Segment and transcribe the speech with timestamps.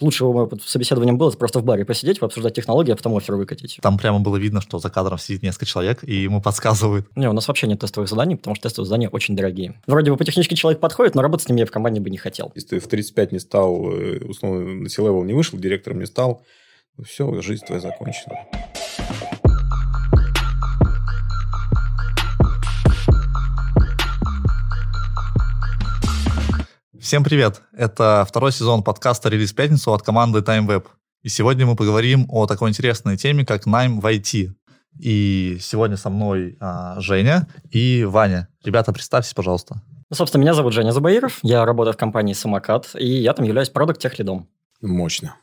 [0.00, 3.78] лучшего моего собеседования было просто в баре посидеть, обсуждать технологии, а потом офер выкатить.
[3.82, 7.06] Там прямо было видно, что за кадром сидит несколько человек, и ему подсказывают.
[7.16, 9.80] Не, у нас вообще нет тестовых заданий, потому что тестовые задания очень дорогие.
[9.86, 12.18] Вроде бы по технически человек подходит, но работать с ним я в команде бы не
[12.18, 12.52] хотел.
[12.54, 16.42] Если ты в 35 не стал, э, условно, на C-level не вышел, директором не стал,
[16.96, 18.46] ну все, жизнь твоя закончена.
[27.08, 27.62] Всем привет!
[27.72, 30.84] Это второй сезон подкаста «Релиз пятницу» от команды TimeWeb.
[31.22, 34.50] И сегодня мы поговорим о такой интересной теме, как найм в IT.
[35.00, 38.48] И сегодня со мной а, Женя и Ваня.
[38.62, 39.80] Ребята, представьтесь, пожалуйста.
[40.10, 43.70] Ну, собственно, меня зовут Женя Забаиров, я работаю в компании «Самокат», и я там являюсь
[43.70, 44.46] продукт техлидом.
[44.82, 45.36] Мощно.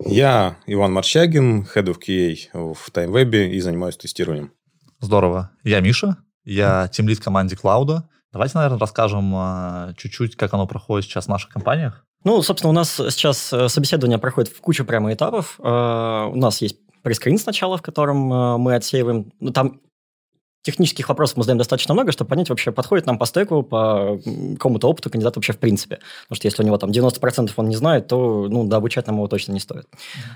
[0.00, 4.50] Я Иван Марщагин, Head of QA в TimeWeb и занимаюсь тестированием.
[4.98, 5.52] Здорово.
[5.62, 11.24] Я Миша, я тимлид команде Клауда, Давайте, наверное, расскажем а, чуть-чуть, как оно проходит сейчас
[11.24, 12.04] в наших компаниях.
[12.22, 15.58] Ну, собственно, у нас сейчас э, собеседование проходит в кучу прямо этапов.
[15.58, 19.32] Э, у нас есть прескрин сначала, в котором э, мы отсеиваем.
[19.40, 19.80] Ну, там
[20.66, 24.18] технических вопросов мы задаем достаточно много, чтобы понять, вообще подходит нам по стеку, по
[24.54, 26.00] какому-то опыту кандидат вообще в принципе.
[26.24, 29.16] Потому что если у него там 90% он не знает, то ну, да, обучать нам
[29.16, 29.86] его точно не стоит.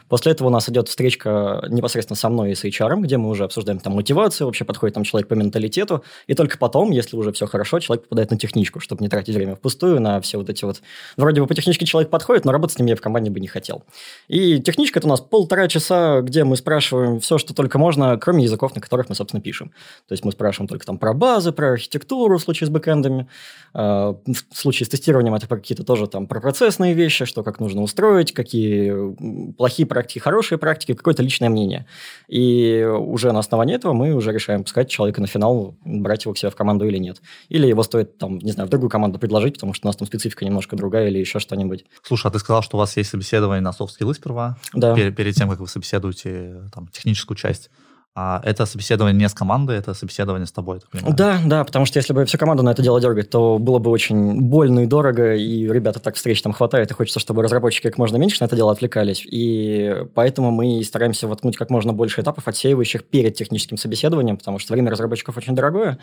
[0.09, 3.43] После этого у нас идет встречка непосредственно со мной и с HR, где мы уже
[3.43, 7.47] обсуждаем там мотивацию, вообще подходит там человек по менталитету, и только потом, если уже все
[7.47, 10.81] хорошо, человек попадает на техничку, чтобы не тратить время впустую на все вот эти вот...
[11.17, 13.49] Вроде бы по технически человек подходит, но работать с ним я в команде бы не
[13.49, 13.83] хотел.
[14.29, 18.45] И техничка это у нас полтора часа, где мы спрашиваем все, что только можно, кроме
[18.45, 19.73] языков, на которых мы, собственно, пишем.
[20.07, 23.27] То есть есть мы спрашиваем только там про базы, про архитектуру в случае с бэкэндами.
[23.73, 27.61] А, в случае с тестированием это про какие-то тоже там про процессные вещи, что как
[27.61, 31.87] нужно устроить, какие плохие практики, хорошие практики, какое-то личное мнение.
[32.29, 36.39] И уже на основании этого мы уже решаем, пускать человека на финал, брать его к
[36.39, 37.21] себе в команду или нет.
[37.49, 40.07] Или его стоит там, не знаю, в другую команду предложить, потому что у нас там
[40.07, 41.85] специфика немножко другая или еще что-нибудь.
[42.03, 44.57] Слушай, а ты сказал, что у вас есть собеседование на софт-скиллы сперва?
[44.75, 44.95] Да.
[44.95, 47.71] Перед, перед тем, как вы собеседуете там, техническую часть.
[48.17, 52.13] А это собеседование не с командой, это собеседование с тобой, Да, да, потому что если
[52.13, 55.69] бы всю команду на это дело дергать, то было бы очень больно и дорого, и
[55.69, 58.73] ребята так встреч там хватает, и хочется, чтобы разработчики как можно меньше на это дело
[58.73, 59.25] отвлекались.
[59.25, 64.73] И поэтому мы стараемся воткнуть как можно больше этапов, отсеивающих перед техническим собеседованием, потому что
[64.73, 65.99] время разработчиков очень дорогое,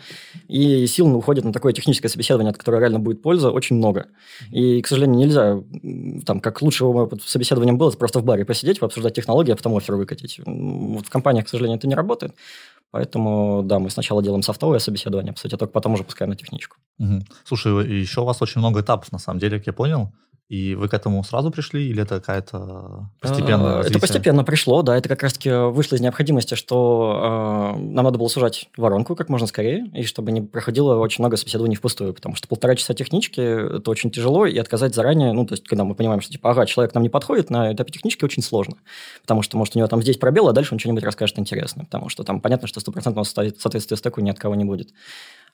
[0.48, 4.06] и сил уходит на такое техническое собеседование, от которого реально будет польза, очень много.
[4.50, 5.62] И, к сожалению, нельзя,
[6.24, 10.40] там, как лучшего собеседования было, просто в баре посидеть, обсуждать технологии, а потом офер выкатить.
[10.46, 12.34] Вот в компаниях, к сожалению, это не работает.
[12.90, 16.36] Поэтому, да, мы сначала делаем софтовое собеседование, по сути, а только потом уже пускаем на
[16.36, 16.78] техничку.
[16.98, 17.20] Угу.
[17.44, 20.12] Слушай, еще у вас очень много этапов, на самом деле, как я понял.
[20.48, 24.96] И вы к этому сразу пришли, или это какая-то постепенная Это постепенно пришло, да.
[24.96, 29.46] Это как раз-таки вышло из необходимости, что э, нам надо было сужать воронку как можно
[29.46, 33.40] скорее, и чтобы не проходило очень много собеседований впустую, потому что полтора часа технички–
[33.76, 36.64] это очень тяжело, и отказать заранее, ну, то есть, когда мы понимаем, что, типа, ага,
[36.64, 38.76] человек нам не подходит, на этапе технички очень сложно,
[39.20, 42.08] потому что, может, у него там здесь пробел, а дальше он что-нибудь расскажет интересное, потому
[42.08, 44.94] что там понятно, что стопроцентного соответствия стеку ни от кого не будет.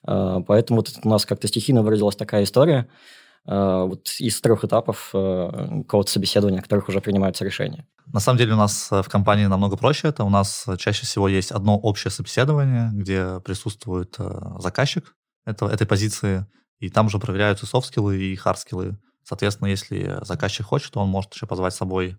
[0.07, 2.87] Э, поэтому вот у нас как-то стихийно выразилась такая история–
[3.45, 7.87] вот из трех этапов э, какого-то собеседования, на которых уже принимаются решения.
[8.11, 10.23] На самом деле у нас э, в компании намного проще это.
[10.23, 14.17] У нас чаще всего есть одно общее собеседование, где присутствует
[14.59, 16.47] заказчик этого, этой позиции,
[16.79, 18.97] и там уже проверяются софт-скиллы и хард-скиллы.
[19.23, 22.17] Соответственно, если заказчик хочет, то он может еще позвать с собой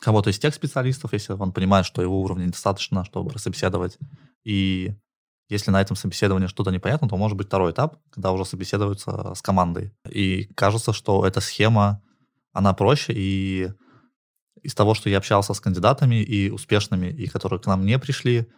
[0.00, 3.98] кого-то из тех специалистов, если он понимает, что его уровня недостаточно, чтобы собеседовать.
[4.44, 4.94] И
[5.48, 9.42] если на этом собеседовании что-то непонятно, то может быть второй этап, когда уже собеседуются с
[9.42, 9.92] командой.
[10.10, 12.02] И кажется, что эта схема,
[12.52, 13.70] она проще, и
[14.62, 18.48] из того, что я общался с кандидатами и успешными, и которые к нам не пришли,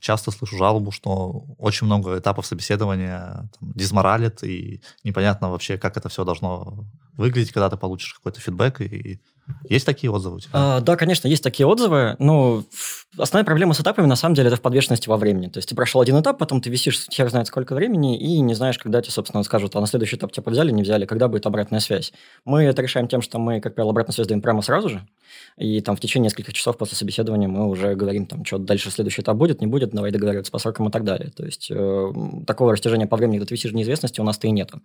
[0.00, 6.08] часто слышу жалобу, что очень много этапов собеседования там, дизморалит, и непонятно вообще, как это
[6.08, 9.20] все должно выглядеть, когда ты получишь какой-то фидбэк, и
[9.68, 10.50] есть такие отзывы у тебя?
[10.52, 12.16] А, да, конечно, есть такие отзывы.
[12.18, 12.64] Но
[13.18, 15.48] основная проблема с этапами, на самом деле, это в подвешенности во времени.
[15.48, 18.54] То есть ты прошел один этап, потом ты висишь хер знает сколько времени, и не
[18.54, 21.46] знаешь, когда тебе, собственно, скажут, а на следующий этап тебя взяли, не взяли, когда будет
[21.46, 22.12] обратная связь.
[22.44, 25.06] Мы это решаем тем, что мы, как правило, обратную связь даем прямо сразу же,
[25.56, 29.22] и там в течение нескольких часов после собеседования мы уже говорим, там, что дальше следующий
[29.22, 31.30] этап будет, не будет, давай договариваться по срокам и так далее.
[31.30, 32.12] То есть э,
[32.46, 34.80] такого растяжения по времени, когда ты висишь в неизвестности, у нас-то и нету.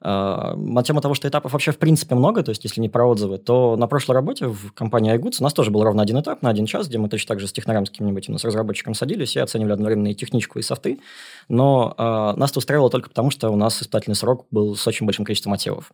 [0.00, 3.06] А, на тему того, что этапов вообще в принципе много, то есть если не про
[3.06, 6.42] отзывы, то на прошлой работе в компании iGoods у нас тоже был ровно один этап
[6.42, 9.36] на один час, где мы точно так же с технарем с каким-нибудь с разработчиком садились
[9.36, 11.00] и оценивали одновременно и техничку, и софты,
[11.48, 15.06] но э, нас это устраивало только потому, что у нас испытательный срок был с очень
[15.06, 15.92] большим количеством мотивов.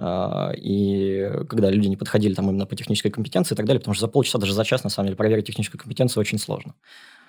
[0.00, 3.94] А, и когда люди не подходили там именно по технической компетенции и так далее, потому
[3.94, 6.74] что за полчаса, даже за час, на самом деле, проверить техническую компетенцию очень сложно.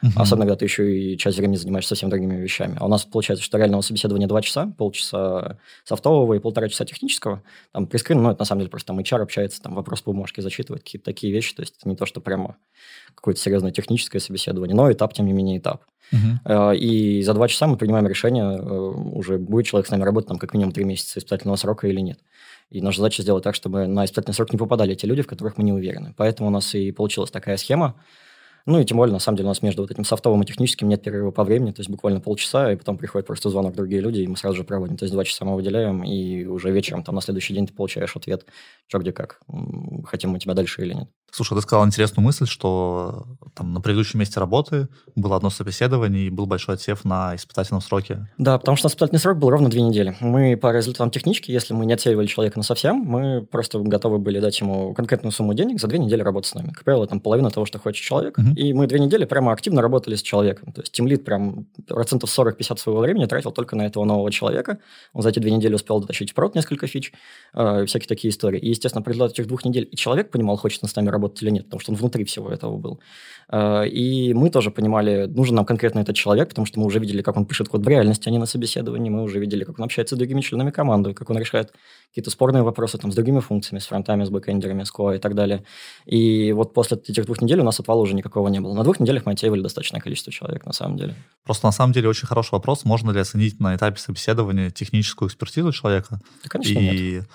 [0.01, 0.11] Uh-huh.
[0.15, 2.77] Особенно, когда ты еще и часть времени занимаешься совсем другими вещами.
[2.79, 7.43] А у нас получается, что реального собеседования 2 часа, полчаса софтового и полтора часа технического.
[7.73, 10.41] Там прескрин, ну, это на самом деле просто там HR общается, там вопрос по бумажке
[10.41, 11.53] зачитывает, какие-то такие вещи.
[11.53, 12.55] То есть это не то, что прямо
[13.13, 15.83] какое-то серьезное техническое собеседование, но этап, тем не менее, этап.
[16.13, 16.75] Uh-huh.
[16.75, 20.39] И за два часа мы принимаем решение, э, уже будет человек с нами работать там
[20.39, 22.19] как минимум три месяца испытательного срока или нет.
[22.71, 25.57] И наша задача сделать так, чтобы на испытательный срок не попадали те люди, в которых
[25.57, 26.13] мы не уверены.
[26.17, 27.95] Поэтому у нас и получилась такая схема.
[28.69, 30.87] Ну и тем более, на самом деле, у нас между вот этим софтовым и техническим
[30.89, 34.19] нет перерыва по времени, то есть буквально полчаса, и потом приходит просто звонок другие люди,
[34.19, 34.95] и мы сразу же проводим.
[34.95, 38.15] То есть два часа мы выделяем, и уже вечером, там, на следующий день ты получаешь
[38.15, 38.45] ответ,
[38.85, 39.41] что где как,
[40.05, 41.09] хотим мы тебя дальше или нет.
[41.31, 46.29] Слушай, ты сказал интересную мысль, что там на предыдущем месте работы было одно собеседование и
[46.29, 48.27] был большой отсев на испытательном сроке.
[48.37, 50.15] Да, потому что испытательный срок был ровно две недели.
[50.19, 54.39] Мы по результатам технички, если мы не отсеивали человека на совсем, мы просто готовы были
[54.39, 56.71] дать ему конкретную сумму денег за две недели работы с нами.
[56.71, 58.37] Как правило, там половина того, что хочет человек.
[58.37, 58.53] Uh-huh.
[58.55, 60.71] И мы две недели прямо активно работали с человеком.
[60.71, 64.79] То есть тимлит прям процентов 40-50 своего времени тратил только на этого нового человека.
[65.13, 67.13] Он за эти две недели успел дотащить в прод несколько фич,
[67.53, 68.59] э, всякие такие истории.
[68.59, 71.49] И, естественно, при этих двух недель и человек понимал, хочет он с нами работать или
[71.49, 72.99] нет, потому что он внутри всего этого был.
[73.51, 77.21] Э, и мы тоже понимали, нужен нам конкретно этот человек, потому что мы уже видели,
[77.21, 79.09] как он пишет код в реальности, а не на собеседовании.
[79.09, 81.73] Мы уже видели, как он общается с другими членами команды, как он решает
[82.09, 85.35] какие-то спорные вопросы там, с другими функциями, с фронтами, с бэкэндерами, с ко и так
[85.35, 85.63] далее.
[86.05, 88.73] И вот после этих двух недель у нас отвала уже никакого не было.
[88.73, 91.15] На двух неделях мы отсеивали достаточное количество человек, на самом деле.
[91.43, 95.71] Просто на самом деле очень хороший вопрос, можно ли оценить на этапе собеседования техническую экспертизу
[95.71, 96.19] человека?
[96.43, 97.11] Да, конечно, и...
[97.11, 97.25] нет.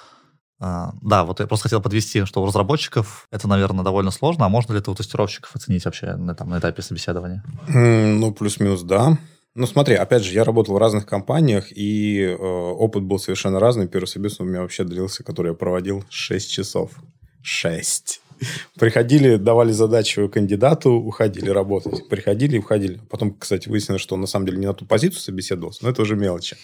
[0.60, 4.48] А, да, вот я просто хотел подвести, что у разработчиков это, наверное, довольно сложно, а
[4.48, 7.42] можно ли это у тестировщиков оценить вообще на, там, на этапе собеседования?
[7.68, 9.18] Ну, плюс-минус, да.
[9.56, 13.86] Ну, смотри, опять же, я работал в разных компаниях, и э, опыт был совершенно разный.
[13.86, 16.90] Первый собеседование у меня вообще длился, который я проводил 6 часов.
[17.42, 18.20] 6.
[18.78, 22.08] Приходили, давали задачу кандидату, уходили работать.
[22.08, 23.00] Приходили и уходили.
[23.10, 26.02] Потом, кстати, выяснилось, что он на самом деле не на ту позицию собеседовался, но это
[26.02, 26.56] уже мелочи.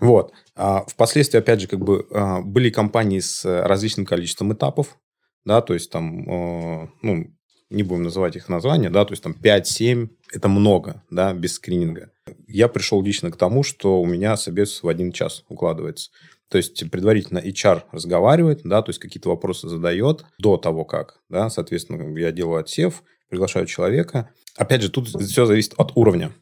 [0.00, 0.32] Вот.
[0.54, 4.96] А впоследствии, опять же, как бы а, были компании с различным количеством этапов,
[5.44, 7.26] да, то есть там, э, ну,
[7.70, 12.10] не будем называть их названия, да, то есть там 5-7, это много, да, без скрининга.
[12.46, 16.10] Я пришел лично к тому, что у меня собес в один час укладывается.
[16.48, 21.50] То есть предварительно HR разговаривает, да, то есть какие-то вопросы задает до того, как, да,
[21.50, 24.30] соответственно, я делаю отсев, приглашаю человека.
[24.56, 26.32] Опять же, тут все зависит от уровня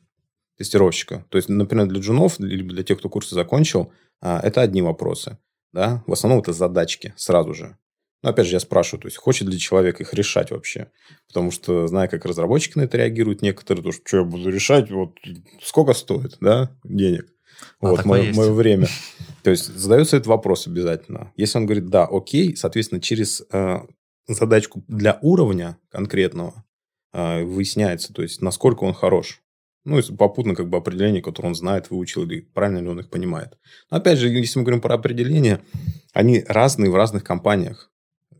[0.56, 1.26] тестировщика.
[1.28, 5.38] То есть, например, для джунов, либо для тех, кто курсы закончил, а, это одни вопросы.
[5.72, 6.02] Да?
[6.06, 7.76] В основном это задачки сразу же.
[8.22, 10.90] Но опять же, я спрашиваю, то есть, хочет ли человек их решать вообще?
[11.28, 15.18] Потому что, зная, как разработчики на это реагируют, некоторые, то, что я буду решать, вот
[15.62, 17.26] сколько стоит, да, денег.
[17.80, 18.88] А, вот мое, мое время.
[19.42, 21.32] То есть, задается этот вопрос обязательно.
[21.36, 23.78] Если он говорит, да, окей, соответственно, через э,
[24.26, 26.64] задачку для уровня конкретного
[27.12, 29.42] э, выясняется, то есть, насколько он хорош.
[29.84, 33.08] Ну, и попутно как бы определение, которое он знает, выучил, или правильно ли он их
[33.08, 33.56] понимает.
[33.88, 35.62] Но опять же, если мы говорим про определения,
[36.12, 37.92] они разные в разных компаниях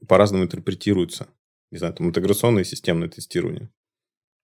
[0.09, 1.29] по-разному интерпретируются.
[1.71, 3.71] Не знаю, там интеграционное и системное тестирование,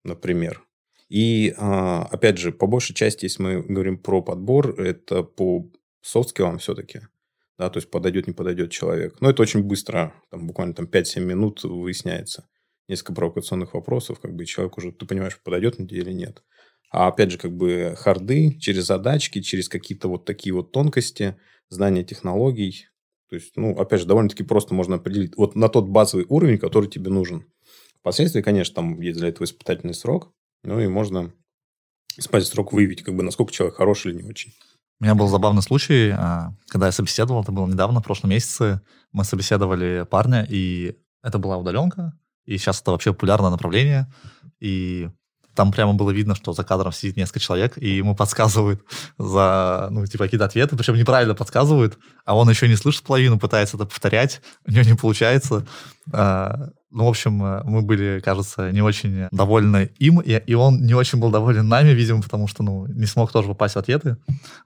[0.03, 0.65] например.
[1.09, 5.71] И, а, опять же, по большей части, если мы говорим про подбор, это по
[6.03, 7.01] софт-скиллам все-таки.
[7.59, 9.21] Да, то есть, подойдет, не подойдет человек.
[9.21, 12.49] Но это очень быстро, там, буквально там 5-7 минут выясняется.
[12.89, 16.43] Несколько провокационных вопросов, как бы человек уже, ты понимаешь, подойдет на или нет.
[16.91, 21.37] А опять же, как бы харды через задачки, через какие-то вот такие вот тонкости,
[21.69, 22.87] знания технологий,
[23.29, 26.89] то есть, ну, опять же, довольно-таки просто можно определить вот на тот базовый уровень, который
[26.89, 27.45] тебе нужен.
[28.01, 30.33] Впоследствии, конечно, там есть для этого испытательный срок,
[30.65, 31.33] ну, и можно
[32.17, 34.53] испытательный срок выявить, как бы, насколько человек хороший или не очень.
[35.01, 38.81] У меня был забавный случай, а, когда я собеседовал, это было недавно, в прошлом месяце,
[39.13, 42.13] мы собеседовали парня, и это была удаленка,
[42.45, 44.13] и сейчас это вообще популярное направление,
[44.59, 45.09] и
[45.55, 48.81] там прямо было видно, что за кадром сидит несколько человек, и ему подсказывают
[49.19, 53.77] за, ну, типа, какие-то ответы, причем неправильно подсказывают, а он еще не слышит половину, пытается
[53.77, 55.67] это повторять, у него не получается.
[56.13, 60.87] А, ну, в общем, э, мы были, кажется, не очень довольны им, и, и он
[60.87, 64.17] не очень был доволен нами, видимо, потому что, ну, не смог тоже попасть в ответы.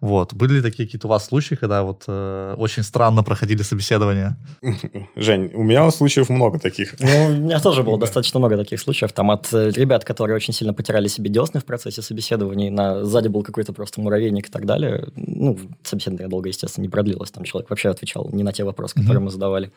[0.01, 0.33] Вот.
[0.33, 4.37] Были ли такие какие-то у вас случаи, когда вот э, очень странно проходили собеседования?
[5.17, 6.95] Жень, у меня случаев много таких.
[7.01, 9.13] Ну, у меня тоже было достаточно много таких случаев.
[9.13, 13.27] Там от э, ребят, которые очень сильно потеряли себе десны в процессе собеседований, на сзади
[13.29, 15.09] был какой-то просто муравейник и так далее.
[15.17, 17.33] Ну, собеседование долго, естественно, не продлилось.
[17.33, 19.25] Там человек вообще отвечал не на те вопросы, которые mm-hmm.
[19.25, 19.73] мы задавали.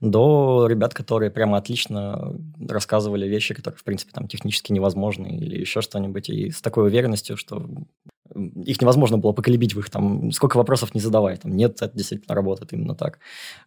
[0.00, 5.80] До ребят, которые прямо отлично рассказывали вещи, которые, в принципе, там технически невозможны или еще
[5.80, 6.28] что-нибудь.
[6.28, 7.66] И с такой уверенностью, что
[8.34, 12.34] их невозможно было поколебить в их там, сколько вопросов не задавай, там, нет, это действительно
[12.34, 13.18] работает именно так.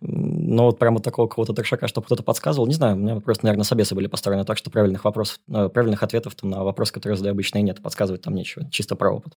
[0.01, 3.63] Но вот прямо такого какого-то трешака, чтобы кто-то подсказывал, не знаю, у меня просто, наверное,
[3.63, 7.33] собесы были построены так, что правильных вопросов, э, правильных ответов там, на вопрос, который задаю
[7.33, 9.33] обычно, и нет, подсказывать там нечего, чисто про опыт.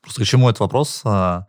[0.00, 1.02] Просто к чему этот вопрос?
[1.04, 1.46] А,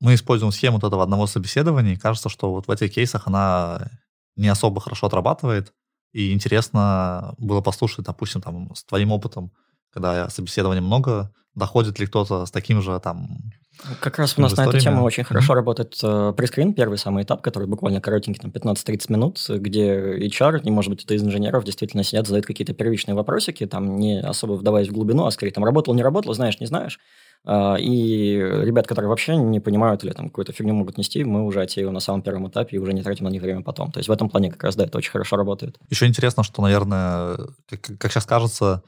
[0.00, 3.90] мы используем схему вот этого одного собеседования, и кажется, что вот в этих кейсах она
[4.36, 5.72] не особо хорошо отрабатывает,
[6.12, 9.52] и интересно было послушать, допустим, там, с твоим опытом,
[9.92, 13.52] когда собеседований много, доходит ли кто-то с таким же там
[14.00, 15.56] как раз у нас на эту тему очень хорошо mm-hmm.
[15.56, 20.70] работает э, прескрин, первый самый этап, который буквально коротенький, там 15-30 минут, где HR, не
[20.70, 24.88] может быть, это из инженеров, действительно сидят, задают какие-то первичные вопросики, там не особо вдаваясь
[24.88, 27.00] в глубину, а скорее там работал, не работал, знаешь, не знаешь.
[27.46, 31.62] Э, и ребят, которые вообще не понимают или там какую-то фигню могут нести, мы уже
[31.62, 33.92] отсеиваем на самом первом этапе и уже не тратим на них время потом.
[33.92, 35.78] То есть в этом плане как раз, да, это очень хорошо работает.
[35.88, 37.36] Еще интересно, что, наверное,
[37.68, 38.82] как, как сейчас кажется,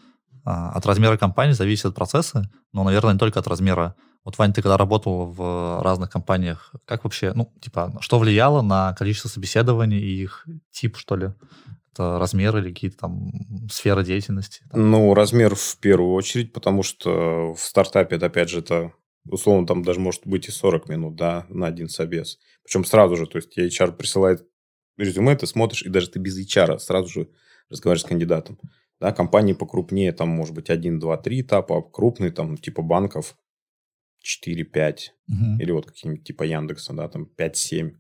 [0.45, 3.95] а, от размера компании зависят процессы, но, наверное, не только от размера.
[4.25, 8.93] Вот, Вань, ты когда работал в разных компаниях, как вообще, ну, типа, что влияло на
[8.95, 11.33] количество собеседований и их тип, что ли?
[11.93, 13.31] Это размер или какие-то там
[13.71, 14.63] сферы деятельности?
[14.71, 14.91] Там?
[14.91, 18.93] Ну, размер в первую очередь, потому что в стартапе, это, опять же, это
[19.29, 22.39] условно там даже может быть и 40 минут, да, на один собес.
[22.65, 24.47] Причем сразу же, то есть тебе HR присылает
[24.97, 27.29] резюме, ты смотришь, и даже ты без HR сразу же
[27.69, 28.59] разговариваешь с кандидатом.
[29.01, 33.37] Да, компании покрупнее, там, может быть, 1, 2, 3 этапа, а крупные, там, типа банков
[34.21, 35.15] 4, 5.
[35.29, 35.61] Угу.
[35.61, 37.91] Или вот какие-нибудь типа Яндекса, да, там 5, 7.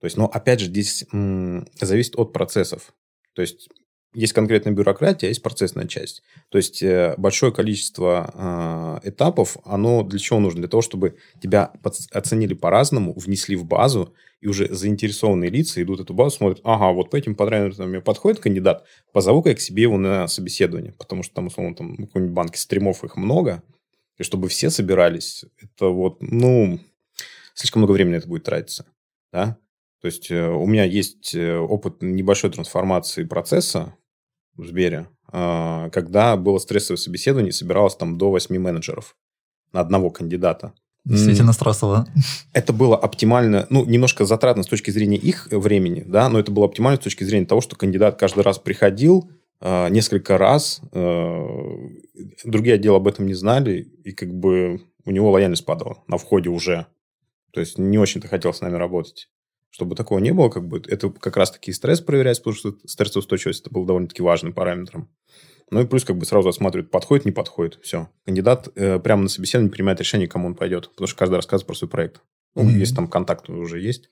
[0.00, 2.94] То есть, но опять же, здесь м- зависит от процессов.
[3.40, 3.70] То есть,
[4.12, 6.22] есть конкретная бюрократия, а есть процессная часть.
[6.50, 10.60] То есть, э, большое количество э, этапов, оно для чего нужно?
[10.60, 11.72] Для того, чтобы тебя
[12.12, 17.08] оценили по-разному, внесли в базу, и уже заинтересованные лица идут эту базу, смотрят, ага, вот
[17.08, 21.36] по этим параметрам мне подходит кандидат, позову-ка я к себе его на собеседование, потому что
[21.36, 23.62] там, условно, там в какой-нибудь банке стримов их много,
[24.18, 26.78] и чтобы все собирались, это вот, ну,
[27.54, 28.84] слишком много времени это будет тратиться,
[29.32, 29.56] да?
[30.00, 33.94] То есть, э, у меня есть э, опыт небольшой трансформации процесса
[34.56, 39.16] в Сбере, а, когда было стрессовое собеседование, собиралось там до 8 менеджеров
[39.72, 40.72] на одного кандидата.
[41.04, 42.06] Действительно стрессово.
[42.52, 46.66] Это было оптимально, ну, немножко затратно с точки зрения их времени, да, но это было
[46.66, 49.30] оптимально с точки зрения того, что кандидат каждый раз приходил,
[49.60, 51.46] э, несколько раз, э,
[52.44, 56.50] другие отделы об этом не знали, и как бы у него лояльность падала на входе
[56.50, 56.86] уже.
[57.52, 59.28] То есть, не очень-то хотел с нами работать.
[59.70, 63.70] Чтобы такого не было, как бы, это как раз-таки стресс проверять, потому что стрессоустойчивость это
[63.70, 65.08] был довольно-таки важным параметром.
[65.70, 67.78] Ну и плюс как бы сразу осматривают, подходит, не подходит.
[67.82, 68.08] Все.
[68.26, 70.90] Кандидат э, прямо на собеседовании принимает решение, кому он пойдет.
[70.90, 72.20] Потому что каждый рассказывает про свой проект.
[72.56, 72.78] Ну, mm-hmm.
[72.78, 74.10] если там контакт уже есть.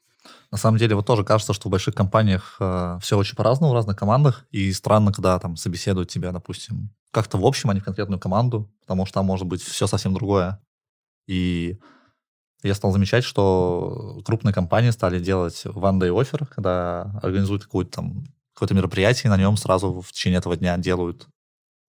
[0.53, 3.75] На самом деле, вот тоже кажется, что в больших компаниях э, все очень по-разному в
[3.75, 4.47] разных командах.
[4.51, 8.71] И странно, когда там собеседуют тебя, допустим, как-то в общем, а не в конкретную команду,
[8.83, 10.61] потому что там может быть все совсем другое.
[11.27, 11.79] И
[12.63, 18.25] я стал замечать, что крупные компании стали делать one-day offer, когда организуют какое-то там
[18.55, 21.29] какое-то мероприятие, и на нем сразу в течение этого дня делают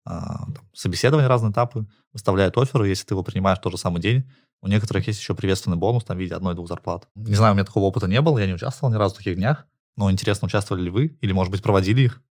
[0.04, 4.30] а, собеседования, разные этапы, выставляют оферы, если ты его принимаешь в тот же самый день.
[4.60, 7.08] У некоторых есть еще приветственный бонус там, в виде одной-двух зарплат.
[7.14, 9.36] Не знаю, у меня такого опыта не было, я не участвовал ни разу в таких
[9.36, 12.22] днях, но интересно, участвовали ли вы или, может быть, проводили их?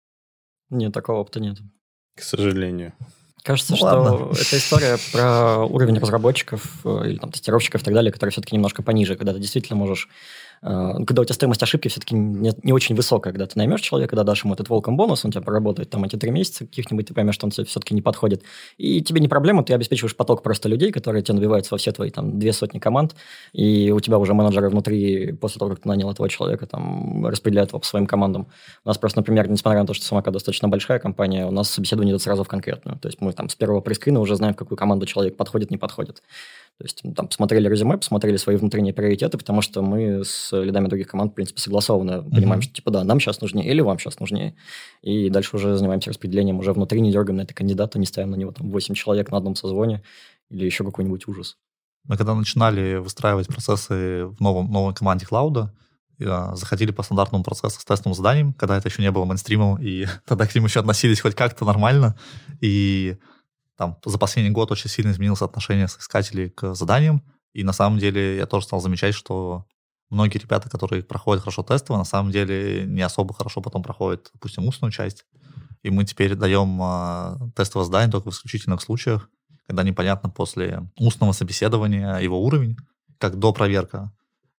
[0.69, 1.57] Нет, такого опыта нет.
[2.15, 2.93] К сожалению.
[3.47, 4.31] Кажется, ну, что ладно.
[4.33, 8.83] это история про уровень разработчиков э, или там, тестировщиков и так далее, который все-таки немножко
[8.83, 10.09] пониже, когда ты действительно можешь
[10.61, 14.23] когда у тебя стоимость ошибки все-таки не, не очень высокая, когда ты наймешь человека, когда
[14.23, 17.35] дашь ему этот welcome бонус, он тебя проработает там эти три месяца каких-нибудь, ты поймешь,
[17.35, 18.43] что он все-таки не подходит.
[18.77, 22.09] И тебе не проблема, ты обеспечиваешь поток просто людей, которые тебе набиваются во все твои
[22.09, 23.15] там две сотни команд,
[23.53, 27.71] и у тебя уже менеджеры внутри, после того, как ты нанял этого человека, там распределяют
[27.71, 28.47] его по своим командам.
[28.83, 32.13] У нас просто, например, несмотря на то, что Самока достаточно большая компания, у нас собеседование
[32.13, 32.97] идет сразу в конкретную.
[32.99, 35.77] То есть мы там с первого прескрина уже знаем, в какую команду человек подходит, не
[35.77, 36.21] подходит.
[36.77, 41.07] То есть там посмотрели резюме, посмотрели свои внутренние приоритеты, потому что мы с лидами других
[41.07, 42.29] команд, в принципе, согласованно mm-hmm.
[42.29, 44.55] понимаем, что типа да, нам сейчас нужнее или вам сейчас нужнее.
[45.01, 48.35] И дальше уже занимаемся распределением уже внутри, не дергаем на это кандидата, не ставим на
[48.35, 50.03] него там 8 человек на одном созвоне
[50.49, 51.57] или еще какой-нибудь ужас.
[52.07, 55.73] Мы когда начинали выстраивать процессы в новом, новой команде клауда,
[56.23, 60.05] а, заходили по стандартному процессу с тестовым заданием, когда это еще не было мейнстримом, и
[60.27, 62.15] тогда к ним еще относились хоть как-то нормально.
[62.61, 63.17] И
[63.77, 68.37] там за последний год очень сильно изменилось отношение соискателей к заданиям, и на самом деле
[68.37, 69.65] я тоже стал замечать, что
[70.09, 74.65] многие ребята, которые проходят хорошо тестовые, на самом деле не особо хорошо потом проходят, допустим,
[74.65, 75.25] устную часть.
[75.83, 79.29] И мы теперь даем э, тестовое задание только в исключительных случаях,
[79.67, 82.77] когда непонятно после устного собеседования его уровень,
[83.19, 84.11] как до проверка.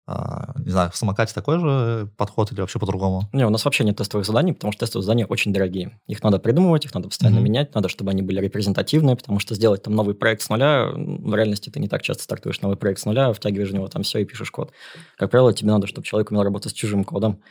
[0.09, 3.27] А, не знаю, в самокате такой же подход или вообще по-другому?
[3.33, 5.99] Не, у нас вообще нет тестовых заданий, потому что тестовые задания очень дорогие.
[6.07, 7.41] Их надо придумывать, их надо постоянно mm-hmm.
[7.41, 11.35] менять, надо, чтобы они были репрезентативные, потому что сделать там новый проект с нуля, в
[11.35, 14.19] реальности ты не так часто стартуешь новый проект с нуля, втягиваешь в него там все
[14.19, 14.71] и пишешь код.
[15.17, 17.41] Как правило, тебе надо, чтобы человек умел работать с чужим кодом,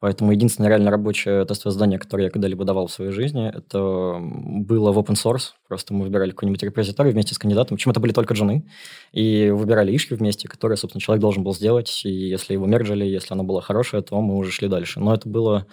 [0.00, 4.92] Поэтому единственное реально рабочее тестовое задание, которое я когда-либо давал в своей жизни, это было
[4.92, 5.52] в open source.
[5.66, 7.76] Просто мы выбирали какой-нибудь репозиторий вместе с кандидатом.
[7.76, 8.68] Причем это были только джуны.
[9.12, 12.02] И выбирали ишки вместе, которые, собственно, человек должен был сделать.
[12.04, 15.00] И если его мерджили, если оно было хорошее, то мы уже шли дальше.
[15.00, 15.66] Но это было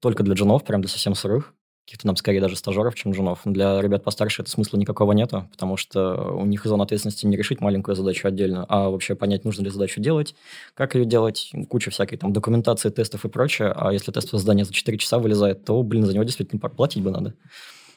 [0.00, 3.40] только для джунов, прям для совсем сырых каких-то нам скорее даже стажеров, чем женов.
[3.44, 7.60] Для ребят постарше это смысла никакого нету, потому что у них зона ответственности не решить
[7.60, 10.34] маленькую задачу отдельно, а вообще понять, нужно ли задачу делать,
[10.74, 13.72] как ее делать, куча всякой там документации, тестов и прочее.
[13.74, 17.10] А если тестовое задание за 4 часа вылезает, то, блин, за него действительно платить бы
[17.10, 17.34] надо.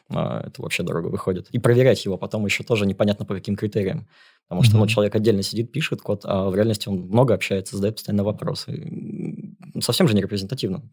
[0.09, 1.47] А, это вообще дорого выходит.
[1.51, 4.07] И проверять его потом еще тоже непонятно по каким критериям.
[4.47, 4.79] Потому что mm-hmm.
[4.79, 9.51] ну, человек отдельно сидит, пишет код, а в реальности он много общается, задает постоянно вопросы.
[9.79, 10.83] Совсем же не репрезентативно.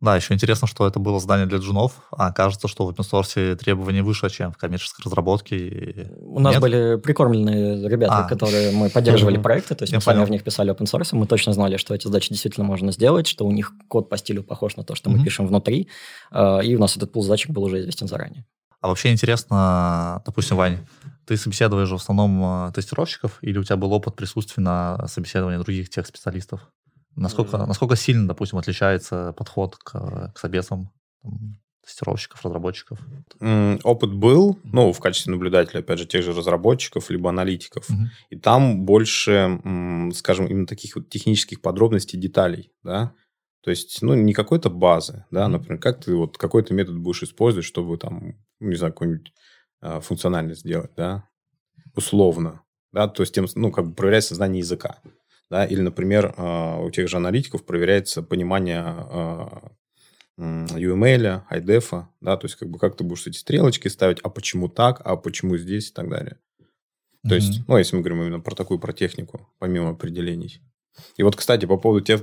[0.00, 3.56] Да, еще интересно, что это было задание для джунов, а кажется, что в open source
[3.56, 6.12] требования выше, чем в коммерческой разработке.
[6.20, 6.60] У нас Нет?
[6.60, 8.28] были прикормленные ребята, а.
[8.28, 10.18] которые мы поддерживали проекты, то есть Я мы понял.
[10.18, 13.26] сами в них писали open source, мы точно знали, что эти задачи действительно можно сделать,
[13.26, 15.88] что у них код по стилю похож на то, что мы пишем внутри,
[16.30, 18.44] а, и у нас этот пул задачек был уже известен заранее.
[18.82, 20.86] А вообще интересно, допустим, Вань,
[21.24, 25.88] ты собеседуешь в основном а, тестировщиков, или у тебя был опыт присутствия на собеседовании других
[25.88, 26.60] тех специалистов?
[27.16, 27.66] Насколько, mm-hmm.
[27.66, 30.92] насколько сильно, допустим, отличается подход к, к собесам
[31.22, 32.98] там, тестировщиков, разработчиков?
[33.40, 37.88] Mm, опыт был, ну, в качестве наблюдателя, опять же, тех же разработчиков, либо аналитиков.
[37.88, 38.06] Mm-hmm.
[38.30, 39.60] И там больше,
[40.14, 43.12] скажем, именно таких вот технических подробностей, деталей, да,
[43.66, 47.66] то есть, ну, не какой-то базы, да, например, как ты вот какой-то метод будешь использовать,
[47.66, 49.32] чтобы там, не знаю, какую-нибудь
[49.82, 51.28] э, функциональность сделать, да,
[51.96, 55.00] условно, да, то есть, тем, ну, как бы проверять знание языка.
[55.50, 55.64] Да?
[55.64, 59.72] Или, например, а, у тех же аналитиков проверяется понимание а,
[60.38, 64.68] UML, IDEF, да, то есть как бы как ты будешь эти стрелочки ставить, а почему
[64.68, 66.38] так, а почему здесь и так далее.
[67.22, 67.34] То mm-hmm.
[67.34, 70.60] есть, ну, если мы говорим именно про такую, про технику, помимо определений.
[71.16, 72.22] И вот, кстати, по поводу тех,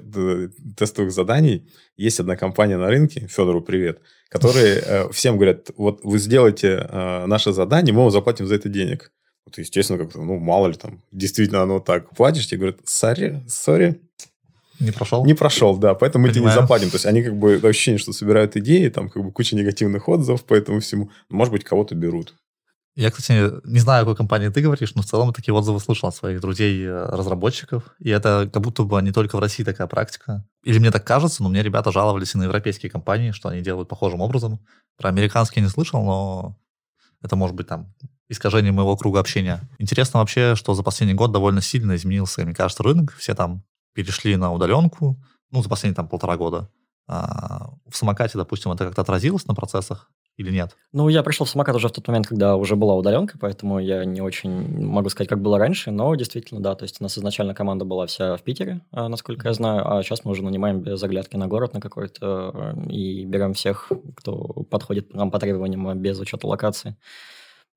[0.77, 6.17] тестовых заданий, есть одна компания на рынке, Федору привет, которые э, всем говорят, вот вы
[6.19, 9.11] сделаете э, наше задание, мы вам заплатим за это денег.
[9.53, 12.09] Вот, естественно, как-то, ну, мало ли там, действительно оно так.
[12.15, 14.01] Платишь, тебе говорят, сори, сори.
[14.79, 15.25] Не прошел?
[15.25, 16.43] Не прошел, да, поэтому Понимаю.
[16.43, 16.89] мы тебе не заплатим.
[16.89, 20.43] То есть они как бы ощущение, что собирают идеи, там как бы куча негативных отзывов
[20.43, 21.11] по этому всему.
[21.29, 22.33] Может быть, кого-то берут.
[22.95, 26.09] Я, кстати, не знаю, о какой компании ты говоришь, но в целом такие отзывы слышал
[26.09, 27.83] от своих друзей-разработчиков.
[27.87, 30.45] Э, и это как будто бы не только в России такая практика.
[30.63, 33.89] Или мне так кажется, но мне ребята жаловались и на европейские компании, что они делают
[33.89, 34.59] похожим образом.
[34.97, 36.57] Про американские не слышал, но
[37.23, 37.93] это может быть там
[38.33, 39.61] искажение моего круга общения.
[39.79, 43.13] Интересно вообще, что за последний год довольно сильно изменился, мне кажется, рынок.
[43.17, 45.17] Все там перешли на удаленку,
[45.51, 46.69] ну, за последние там полтора года.
[47.07, 50.75] А в самокате, допустим, это как-то отразилось на процессах или нет?
[50.93, 54.03] Ну, я пришел в самокат уже в тот момент, когда уже была удаленка, поэтому я
[54.05, 57.53] не очень могу сказать, как было раньше, но действительно, да, то есть у нас изначально
[57.53, 60.99] команда была вся в Питере, а, насколько я знаю, а сейчас мы уже нанимаем без
[60.99, 66.19] заглядки на город на какой-то э, и берем всех, кто подходит нам по требованиям без
[66.19, 66.95] учета локации.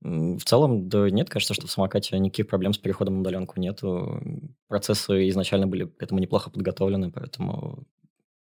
[0.03, 4.21] В целом, да нет, кажется, что в самокате никаких проблем с переходом на удаленку нету.
[4.69, 7.87] Процессы изначально были к этому неплохо подготовлены, поэтому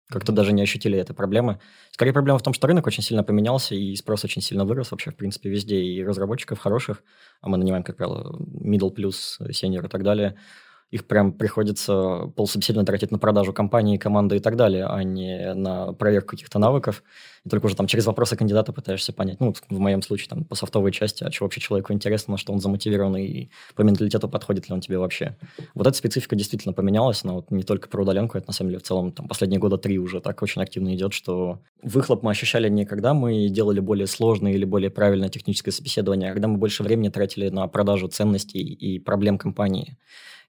[0.10, 1.60] как-то даже не ощутили этой проблемы.
[1.92, 5.12] Скорее, проблема в том, что рынок очень сильно поменялся, и спрос очень сильно вырос вообще,
[5.12, 5.82] в принципе, везде.
[5.82, 7.04] И разработчиков хороших,
[7.42, 10.36] а мы нанимаем, как правило, middle plus, senior и так далее–
[10.94, 15.92] их прям приходится полсобеседования тратить на продажу компании, команды и так далее, а не на
[15.94, 17.04] проверку каких-то навыков.
[17.44, 20.54] И только уже там через вопросы кандидата пытаешься понять, ну, в моем случае, там, по
[20.54, 24.70] софтовой части, а что вообще человеку интересно, на что он замотивирован, и по менталитету подходит
[24.70, 25.36] ли он тебе вообще.
[25.74, 28.80] Вот эта специфика действительно поменялась, но вот не только про удаленку, это на самом деле
[28.80, 32.70] в целом там последние года три уже так очень активно идет, что выхлоп мы ощущали
[32.70, 36.84] не когда мы делали более сложное или более правильное техническое собеседование, а когда мы больше
[36.84, 39.98] времени тратили на продажу ценностей и проблем компании.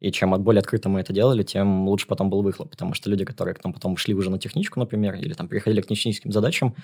[0.05, 2.71] И чем более открыто мы это делали, тем лучше потом был выхлоп.
[2.71, 5.81] Потому что люди, которые к нам потом шли уже на техничку, например, или там переходили
[5.81, 6.75] к техническим задачам,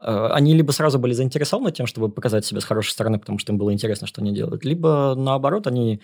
[0.00, 3.52] э, они либо сразу были заинтересованы тем, чтобы показать себя с хорошей стороны, потому что
[3.52, 6.00] им было интересно, что они делают, либо наоборот, они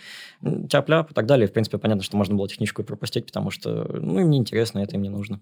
[0.68, 1.48] тяп-ляп и так далее.
[1.48, 4.80] В принципе, понятно, что можно было техничку и пропустить, потому что ну, им не интересно,
[4.80, 5.40] это им не нужно.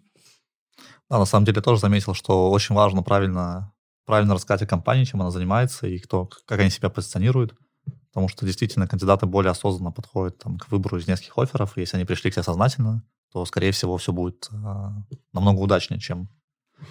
[1.10, 3.72] Да, на самом деле тоже заметил, что очень важно правильно,
[4.06, 7.54] правильно рассказать о компании, чем она занимается и кто, как они себя позиционируют
[8.14, 11.76] потому что действительно кандидаты более осознанно подходят там, к выбору из нескольких офферов.
[11.76, 14.54] Если они пришли к тебе сознательно, то, скорее всего, все будет э,
[15.32, 16.28] намного удачнее, чем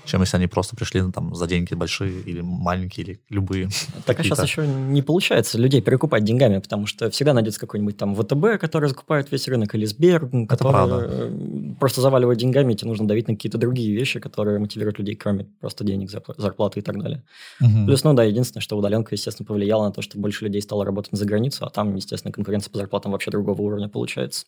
[0.06, 3.70] чем если они просто пришли ну, там за деньги большие или маленькие, или любые.
[4.06, 8.16] Так а сейчас еще не получается людей перекупать деньгами, потому что всегда найдется какой-нибудь там
[8.16, 13.08] ВТБ, который закупает весь рынок, или Сбер, который э, просто заваливает деньгами, и тебе нужно
[13.08, 17.24] давить на какие-то другие вещи, которые мотивируют людей, кроме просто денег, зарплаты и так далее.
[17.62, 17.86] Угу.
[17.86, 21.18] Плюс, ну да, единственное, что удаленка, естественно, повлияла на то, что больше людей стало работать
[21.18, 24.46] за границу, а там, естественно, конкуренция по зарплатам вообще другого уровня получается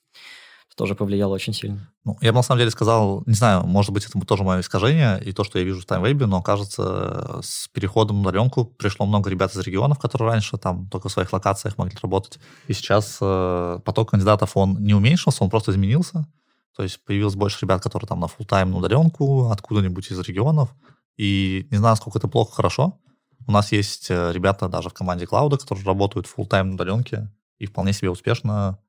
[0.76, 1.90] тоже повлияло очень сильно.
[2.04, 5.22] Ну, я бы на самом деле сказал, не знаю, может быть, это тоже мое искажение
[5.24, 9.30] и то, что я вижу в TimeWeb, но, кажется, с переходом на удаленку пришло много
[9.30, 12.40] ребят из регионов, которые раньше там только в своих локациях могли работать.
[12.68, 16.28] И сейчас э, поток кандидатов, он не уменьшился, он просто изменился.
[16.76, 20.76] То есть появилось больше ребят, которые там на full тайм на удаленку, откуда-нибудь из регионов.
[21.16, 23.00] И не знаю, сколько это плохо, хорошо.
[23.48, 27.32] У нас есть э, ребята даже в команде Клауда, которые работают full тайм на удаленке
[27.60, 28.80] и вполне себе успешно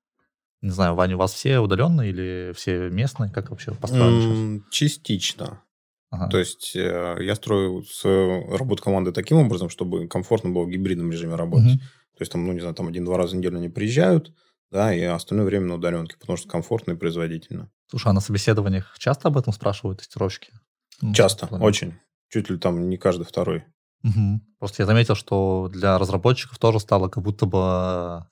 [0.67, 3.31] не знаю, Ваня, у вас все удаленные или все местные?
[3.31, 4.71] Как вообще построено mm, сейчас?
[4.71, 5.63] Частично.
[6.11, 6.29] Ага.
[6.29, 11.11] То есть э, я строю свою работу команды таким образом, чтобы комфортно было в гибридном
[11.11, 11.75] режиме работать.
[11.75, 11.79] Угу.
[11.79, 14.33] То есть там, ну не знаю, там один-два раза в неделю они приезжают,
[14.71, 17.71] да, и остальное время на удаленке, потому что комфортно и производительно.
[17.89, 20.53] Слушай, а на собеседованиях часто об этом спрашивают тестировщики?
[21.01, 21.95] Ну, часто, очень.
[22.29, 23.65] Чуть ли там не каждый второй.
[24.03, 24.41] Угу.
[24.59, 28.27] Просто я заметил, что для разработчиков тоже стало как будто бы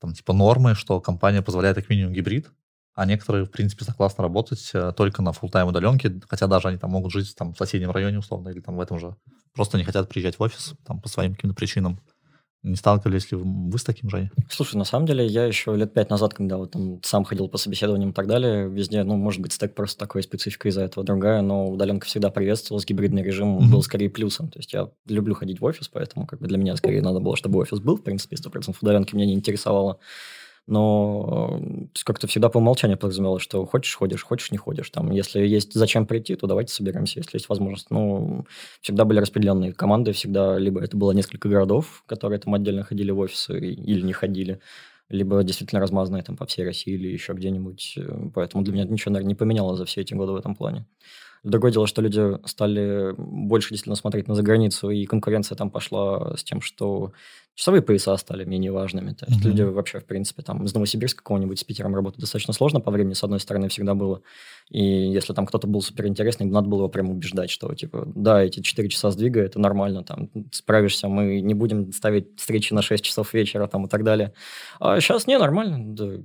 [0.00, 2.50] там, типа нормы, что компания позволяет как минимум гибрид,
[2.94, 6.90] а некоторые, в принципе, согласны работать э, только на full-time удаленке, хотя даже они там
[6.90, 9.16] могут жить там, в соседнем районе, условно, или там в этом же.
[9.54, 12.00] Просто не хотят приезжать в офис там, по своим каким-то причинам.
[12.66, 14.32] Не сталкивались ли вы с таким, Женя?
[14.50, 17.58] Слушай, на самом деле, я еще лет пять назад, когда вот там сам ходил по
[17.58, 21.42] собеседованиям и так далее, везде, ну, может быть, стек просто такой, специфика из-за этого другая,
[21.42, 23.70] но удаленка всегда приветствовалась, гибридный режим mm-hmm.
[23.70, 24.48] был скорее плюсом.
[24.48, 27.36] То есть я люблю ходить в офис, поэтому как бы для меня скорее надо было,
[27.36, 30.00] чтобы офис был, в принципе, 100% удаленки меня не интересовало
[30.66, 31.60] но
[32.04, 34.90] как-то всегда по умолчанию подразумевалось, что хочешь– ходишь, хочешь– не ходишь.
[34.90, 37.90] Там, если есть зачем прийти, то давайте соберемся, если есть возможность.
[37.90, 38.46] Ну,
[38.80, 43.18] всегда были распределенные команды, всегда либо это было несколько городов, которые там отдельно ходили в
[43.18, 44.60] офисы или не ходили,
[45.08, 47.98] либо действительно размазанные там по всей России или еще где-нибудь.
[48.34, 50.84] Поэтому для меня ничего, наверное, не поменялось за все эти годы в этом плане.
[51.46, 56.42] Другое дело, что люди стали больше действительно смотреть на заграницу, и конкуренция там пошла с
[56.42, 57.12] тем, что
[57.54, 59.12] часовые пояса стали менее важными.
[59.12, 59.48] То есть mm-hmm.
[59.48, 63.14] люди вообще, в принципе, там из Новосибирска какого-нибудь с Питером работать достаточно сложно по времени,
[63.14, 64.22] с одной стороны, всегда было.
[64.70, 68.58] И если там кто-то был суперинтересный, надо было его прямо убеждать, что, типа, да, эти
[68.58, 73.32] 4 часа сдвига, это нормально, там, справишься, мы не будем ставить встречи на 6 часов
[73.32, 74.32] вечера, там, и так далее.
[74.80, 76.16] А сейчас не, нормально, да,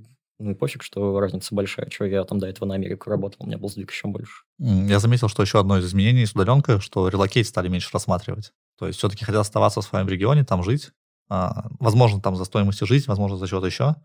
[0.42, 1.88] ну и пофиг, что разница большая.
[1.88, 4.42] Что я там до этого на Америку работал, у меня был сдвиг еще больше.
[4.58, 8.52] Я заметил, что еще одно из изменений с удаленкой, что релокейт стали меньше рассматривать.
[8.78, 10.90] То есть все-таки хотят оставаться в своем регионе, там жить.
[11.28, 13.96] А, возможно, там за стоимостью жизни, возможно, за что-то еще.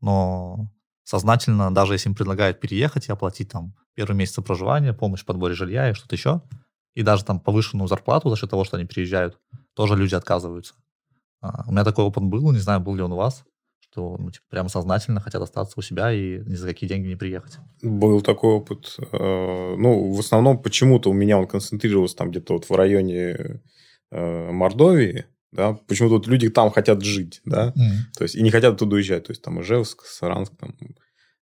[0.00, 0.68] Но
[1.04, 5.54] сознательно, даже если им предлагают переехать и оплатить там первый месяц проживания, помощь в подборе
[5.54, 6.42] жилья и что-то еще,
[6.94, 9.38] и даже там повышенную зарплату за счет того, что они приезжают,
[9.74, 10.74] тоже люди отказываются.
[11.40, 13.44] А, у меня такой опыт был, не знаю, был ли он у вас
[13.94, 17.16] что ну, типа, прямо сознательно хотят остаться у себя и ни за какие деньги не
[17.16, 17.58] приехать.
[17.82, 18.96] Был такой опыт.
[19.12, 23.60] Э, ну, в основном почему-то у меня он концентрировался там где-то вот в районе
[24.10, 28.18] э, Мордовии, да, почему-то вот люди там хотят жить, да, mm.
[28.18, 30.74] то есть и не хотят оттуда уезжать, то есть там Ижевск, Саранск, там,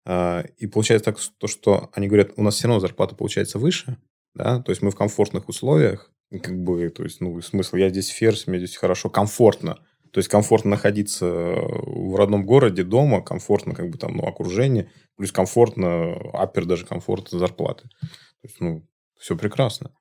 [0.05, 3.97] э, и получается так, то, что они говорят, у нас все равно зарплата получается выше,
[4.35, 6.13] да, то есть мы в комфортных условиях,
[6.43, 9.79] как бы, то есть, ну, смысл, я здесь ферзь, мне здесь хорошо, комфортно,
[10.13, 15.33] то есть комфортно находиться в родном городе, дома, комфортно как бы там, ну, окружение, плюс
[15.33, 17.89] комфортно, апер даже комфортно зарплаты.
[17.89, 18.87] То есть, ну,
[19.19, 19.95] все прекрасно.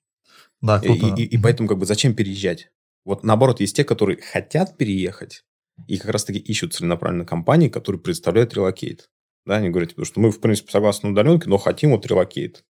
[0.59, 1.15] Да, круто.
[1.15, 2.71] И, и, и поэтому как бы зачем переезжать?
[3.05, 5.45] Вот наоборот, есть те, которые хотят переехать,
[5.87, 9.09] и как раз-таки ищут целенаправленно компании, которые предоставляют relocate.
[9.45, 12.65] Да, они говорят, типа, что мы, в принципе, согласны на удаленке, но хотим вот relocate.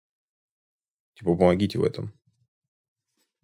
[1.14, 2.12] Типа, помогите в этом.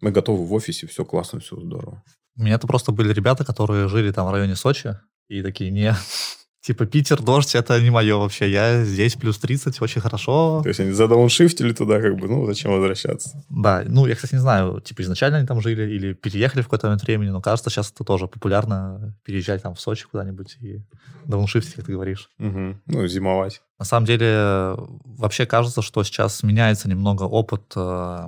[0.01, 2.03] Мы готовы в офисе, все классно, все здорово.
[2.37, 5.95] У меня это просто были ребята, которые жили там в районе Сочи, и такие, не,
[6.61, 8.49] типа Питер, дождь, это не мое вообще.
[8.49, 10.61] Я здесь плюс 30, очень хорошо.
[10.63, 13.43] То есть они задауншифтили туда, как бы, ну, зачем возвращаться?
[13.49, 16.87] Да, ну, я, кстати, не знаю, типа изначально они там жили или переехали в какой-то
[16.87, 20.81] момент времени, но кажется, сейчас это тоже популярно переезжать там в Сочи куда-нибудь и
[21.25, 22.29] дауншифтить, как ты говоришь.
[22.39, 22.75] Угу.
[22.87, 23.61] Ну, зимовать.
[23.79, 28.27] На самом деле, вообще кажется, что сейчас меняется немного опыт э,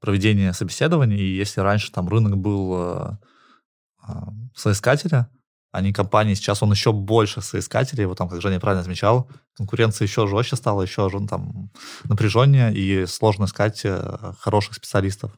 [0.00, 3.10] проведения собеседований, и если раньше там рынок был э,
[4.54, 5.30] соискателя,
[5.70, 6.34] а не компании.
[6.34, 10.82] Сейчас он еще больше соискателей, вот там, как Женя правильно отмечал, конкуренция еще жестче стала,
[10.82, 11.70] еще там
[12.04, 15.32] напряженнее, и сложно искать э, хороших специалистов.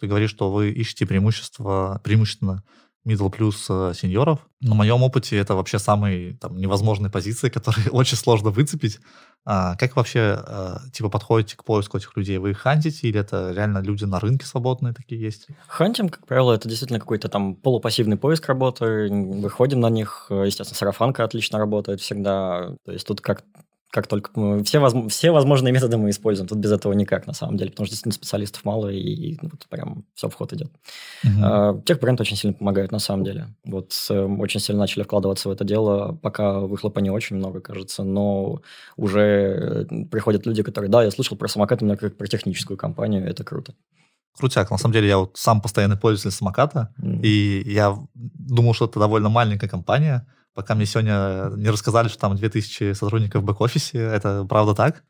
[0.00, 2.64] Ты говоришь, что вы ищете преимущество, преимущественно
[3.04, 4.40] middle плюс э, сеньоров.
[4.60, 9.00] На моем опыте это вообще самые там, невозможные позиции, которые очень сложно выцепить.
[9.44, 12.38] А как вообще э, типа подходите к поиску этих людей?
[12.38, 15.48] Вы их хантите или это реально люди на рынке свободные такие есть?
[15.66, 19.08] Хантим, как правило, это действительно какой-то там полупассивный поиск работы.
[19.10, 20.26] Выходим на них.
[20.30, 22.76] Естественно, сарафанка отлично работает всегда.
[22.84, 23.44] То есть тут как
[23.92, 26.48] как только мы, все, воз, все возможные методы мы используем.
[26.48, 29.50] Тут без этого никак, на самом деле, потому что действительно специалистов мало, и, и ну,
[29.52, 30.72] вот прям все в ход идет.
[31.22, 31.30] Uh-huh.
[31.42, 33.48] А, техбренд очень сильно помогает, на самом деле.
[33.66, 38.02] Вот э, очень сильно начали вкладываться в это дело, пока выхлопа не очень много, кажется,
[38.02, 38.62] но
[38.96, 43.28] уже э, приходят люди, которые, да, я слышал про самокат именно как про техническую компанию,
[43.28, 43.74] это круто.
[44.38, 44.70] Крутяк.
[44.70, 47.20] На самом деле, я вот сам постоянный пользователь самоката, mm.
[47.20, 52.36] и я думал, что это довольно маленькая компания, пока мне сегодня не рассказали, что там
[52.36, 53.98] 2000 сотрудников в бэк-офисе.
[53.98, 55.02] Это правда так?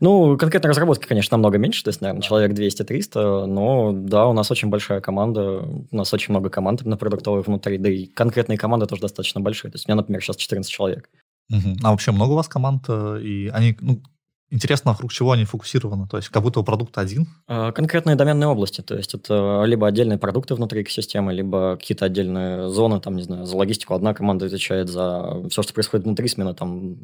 [0.00, 4.50] Ну, конкретно разработки, конечно, намного меньше, то есть, наверное, человек 200-300, но да, у нас
[4.50, 8.86] очень большая команда, у нас очень много команд на продуктовых внутри, да и конкретные команды
[8.86, 9.70] тоже достаточно большие.
[9.70, 11.10] То есть у меня, например, сейчас 14 человек.
[11.50, 11.76] Угу.
[11.82, 12.84] А вообще много у вас команд?
[12.88, 14.02] Э, и они, ну,
[14.48, 16.06] Интересно, вокруг чего они фокусированы?
[16.06, 17.26] То есть как будто у продукта один?
[17.48, 18.80] А, конкретные доменные области.
[18.80, 23.00] То есть это либо отдельные продукты внутри экосистемы, либо какие-то отдельные зоны.
[23.00, 26.54] Там, не знаю, за логистику одна команда отвечает за все, что происходит внутри смены.
[26.54, 26.96] Там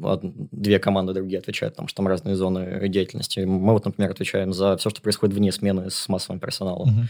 [0.51, 3.41] две команды другие отвечают, потому что там разные зоны деятельности.
[3.41, 7.07] Мы вот, например, отвечаем за все, что происходит вне смены с массовым персоналом.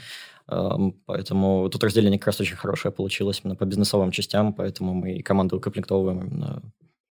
[0.48, 0.96] Угу.
[1.06, 5.22] Поэтому тут разделение как раз очень хорошее получилось именно по бизнесовым частям, поэтому мы и
[5.22, 6.62] команду укомплектовываем именно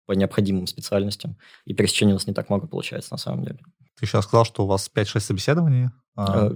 [0.06, 1.38] по необходимым специальностям.
[1.66, 3.60] И пересечений у нас не так много получается на самом деле.
[4.00, 5.90] Ты сейчас сказал, что у вас 5-6 собеседований?
[6.16, 6.56] А, э,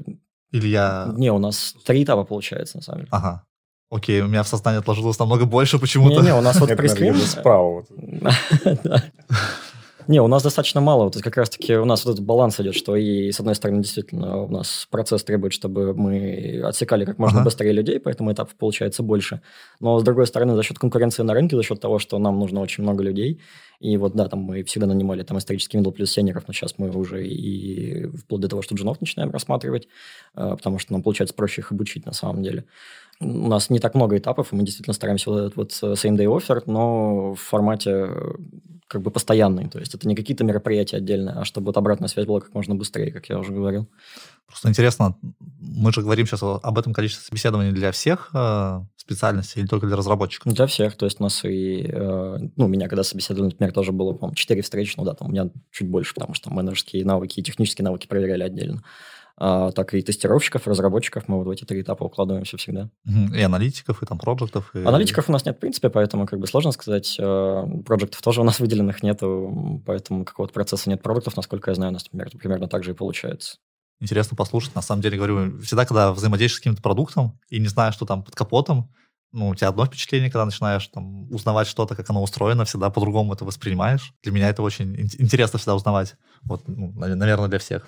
[0.51, 1.13] Или я...
[1.15, 3.09] Не, у нас три этапа получается на самом деле.
[3.11, 3.45] Ага.
[3.91, 6.21] Окей, у меня в сознании отложилось намного больше почему-то.
[6.21, 7.15] Не-не, у нас вот прескрин...
[7.17, 7.85] справа.
[10.07, 11.05] Не, у нас достаточно мало.
[11.05, 14.43] Вот как раз-таки у нас вот этот баланс идет, что и, с одной стороны, действительно,
[14.43, 17.45] у нас процесс требует, чтобы мы отсекали как можно ага.
[17.45, 19.41] быстрее людей, поэтому этапов получается больше.
[19.79, 22.61] Но, с другой стороны, за счет конкуренции на рынке, за счет того, что нам нужно
[22.61, 23.41] очень много людей,
[23.79, 26.89] и вот, да, там мы всегда нанимали там исторический middle плюс сенеров, но сейчас мы
[26.89, 29.87] уже и вплоть до того, что джунов начинаем рассматривать,
[30.35, 32.65] э, потому что нам получается проще их обучить на самом деле.
[33.19, 36.25] У нас не так много этапов, и мы действительно стараемся вот этот вот same day
[36.25, 38.09] offer, но в формате
[38.87, 39.67] как бы постоянный.
[39.67, 42.75] То есть это не какие-то мероприятия отдельные, а чтобы вот обратная связь была как можно
[42.75, 43.89] быстрее, как я уже говорил.
[44.47, 45.17] Просто интересно,
[45.59, 49.95] мы же говорим сейчас об этом количестве собеседований для всех э, специальностей или только для
[49.95, 50.53] разработчиков?
[50.53, 50.95] Для всех.
[50.97, 51.89] То есть у нас и...
[51.91, 55.31] Э, ну, меня когда собеседовали, например, тоже было, по-моему, 4 встречи, ну да, там у
[55.31, 58.83] меня чуть больше, потому что менеджерские навыки и технические навыки проверяли отдельно
[59.37, 61.27] так и тестировщиков, разработчиков.
[61.27, 62.89] Мы вот в эти три этапа укладываемся всегда.
[63.05, 64.73] И аналитиков, и там проектов.
[64.73, 64.79] И...
[64.79, 67.17] Аналитиков у нас нет, в принципе, поэтому как бы сложно сказать.
[67.19, 71.91] А, проектов тоже у нас выделенных нету, поэтому какого-то процесса нет продуктов, насколько я знаю,
[71.91, 73.57] у нас примерно, примерно так же и получается.
[73.99, 74.75] Интересно послушать.
[74.75, 78.23] На самом деле, говорю, всегда, когда взаимодействуешь с каким-то продуктом и не знаешь, что там
[78.23, 78.89] под капотом,
[79.31, 83.33] ну, у тебя одно впечатление, когда начинаешь там узнавать что-то, как оно устроено, всегда по-другому
[83.33, 84.13] это воспринимаешь.
[84.23, 86.15] Для меня это очень интересно всегда узнавать.
[86.43, 87.87] Вот, ну, наверное, для всех.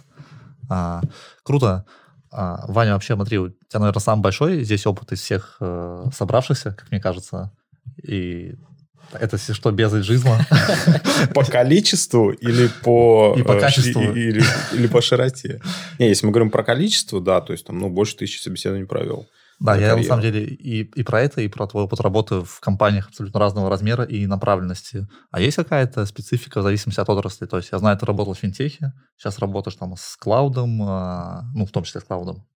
[0.69, 1.01] А,
[1.43, 1.85] круто.
[2.31, 6.71] А, Ваня, вообще, смотри, у тебя, наверное, самый большой здесь опыт из всех э, собравшихся,
[6.71, 7.51] как мне кажется.
[8.03, 8.55] И
[9.13, 10.45] это если что, без эйджизма.
[11.33, 13.35] По количеству или по...
[13.37, 14.01] И по э, качеству.
[14.01, 15.61] Или, или по широте.
[15.99, 19.25] Не, если мы говорим про количество, да, то есть там, ну, больше тысячи собеседований провел.
[19.59, 19.97] Да, я карьеру.
[19.97, 23.39] на самом деле и, и про это, и про твой опыт работы в компаниях абсолютно
[23.39, 25.07] разного размера и направленности.
[25.31, 27.47] А есть какая-то специфика в зависимости от отрасли?
[27.47, 31.65] То есть я знаю, ты работал в финтехе, сейчас работаешь там с клаудом, а, ну,
[31.65, 32.47] в том числе с клаудом.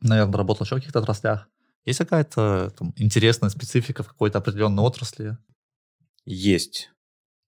[0.00, 1.48] Наверное, работал еще в каких-то отраслях.
[1.84, 5.36] Есть какая-то там, интересная специфика в какой-то определенной отрасли?
[6.24, 6.90] Есть.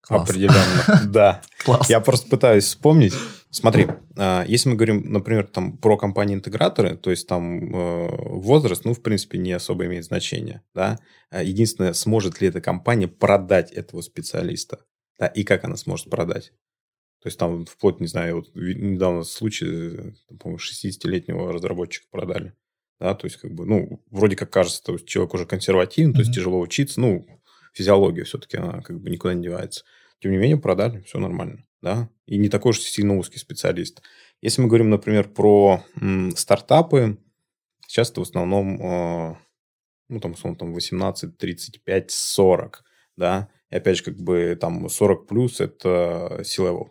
[0.01, 0.29] Класс.
[0.29, 1.43] Определенно, да.
[1.65, 1.89] Класс.
[1.89, 3.15] Я просто пытаюсь вспомнить.
[3.55, 3.87] Смотри,
[4.17, 9.03] а, если мы говорим, например, там про компании-интеграторы, то есть там э, возраст, ну, в
[9.03, 10.99] принципе, не особо имеет значения, да.
[11.29, 14.87] А единственное, сможет ли эта компания продать этого специалиста,
[15.19, 16.55] да, и как она сможет продать.
[17.21, 22.55] То есть там вплоть, не знаю, вот недавно случай, по-моему, 60-летнего разработчика продали.
[23.01, 26.15] Да, то есть, как бы, ну, вроде как кажется, то есть человек уже консервативный, mm-hmm.
[26.15, 27.27] то есть тяжело учиться, ну,
[27.75, 29.85] физиология все-таки, она как бы никуда не девается.
[30.21, 34.03] Тем не менее, продали, все нормально, да, и не такой уж сильно узкий специалист.
[34.41, 37.19] Если мы говорим, например, про м, стартапы,
[37.87, 39.37] сейчас это в основном, э,
[40.09, 42.85] ну, там, условно, там 18, 35, 40,
[43.17, 46.89] да, и опять же, как бы там 40 плюс это C-level,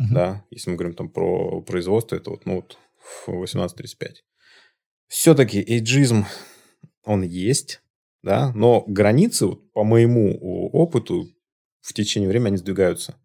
[0.00, 0.12] uh-huh.
[0.12, 2.78] да, если мы говорим там про производство, это вот, ну, вот
[3.26, 4.16] 18-35.
[5.08, 6.26] Все-таки эйджизм,
[7.04, 7.82] он есть,
[8.22, 10.38] да, но границы, вот, по моему
[10.72, 11.28] опыту,
[11.80, 13.18] в течение времени они сдвигаются.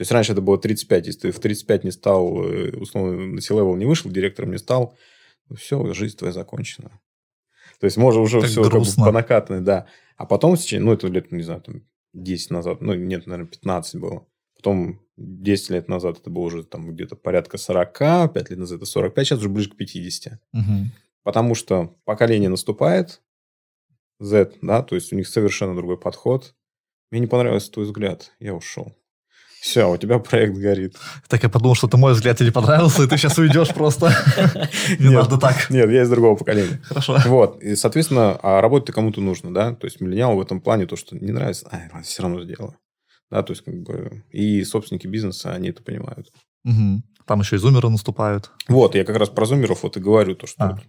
[0.00, 3.40] То есть раньше это было 35, если ты в 35 не стал, э, условно, на
[3.42, 4.96] C-level не вышел, директором не стал,
[5.50, 6.98] ну, все, жизнь твоя закончена.
[7.80, 9.04] То есть можно уже Как все как бы грустно.
[9.04, 9.88] по накатанной, да.
[10.16, 11.82] А потом, ну, это лет, не знаю, там,
[12.14, 14.26] 10 назад, ну, нет, наверное, 15 было.
[14.56, 18.86] Потом 10 лет назад это было уже там где-то порядка 40, 5 лет назад это
[18.86, 20.40] 45, сейчас уже ближе к 50.
[20.54, 20.92] Мгм.
[21.24, 23.20] Потому что поколение наступает,
[24.18, 26.54] Z, да, то есть у них совершенно другой подход.
[27.10, 28.96] Мне не понравился твой взгляд, я ушел.
[29.60, 30.96] Все, у тебя проект горит.
[31.28, 34.10] Так я подумал, что ты мой взгляд тебе понравился, и ты сейчас уйдешь просто.
[34.98, 35.68] Не надо так.
[35.68, 36.80] Нет, я из другого поколения.
[36.84, 37.18] Хорошо.
[37.26, 40.96] Вот, и, соответственно, а работать кому-то нужно, да, то есть миллениал в этом плане то,
[40.96, 42.74] что не нравится, ладно, все равно сделаю.
[43.30, 46.32] Да, то есть как бы и собственники бизнеса, они это понимают.
[47.26, 48.50] Там еще и зумеры наступают.
[48.66, 50.64] Вот, я как раз про зумеров вот и говорю, то, что...
[50.64, 50.80] А.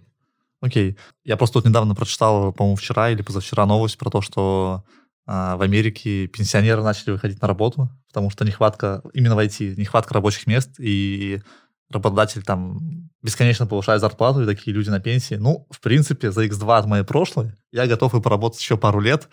[0.61, 0.97] Окей.
[1.23, 5.00] Я просто вот недавно прочитал, по-моему, вчера или позавчера новость про то, что а,
[5.31, 10.71] в Америке пенсионеры начали выходить на работу, потому что нехватка, именно в нехватка рабочих мест,
[10.77, 11.41] и
[11.89, 15.35] работодатель там бесконечно повышает зарплату, и такие люди на пенсии.
[15.35, 19.29] Ну, в принципе, за X2 от моей прошлой я готов и поработать еще пару лет.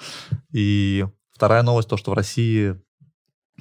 [0.52, 2.80] И вторая новость, то, что в России,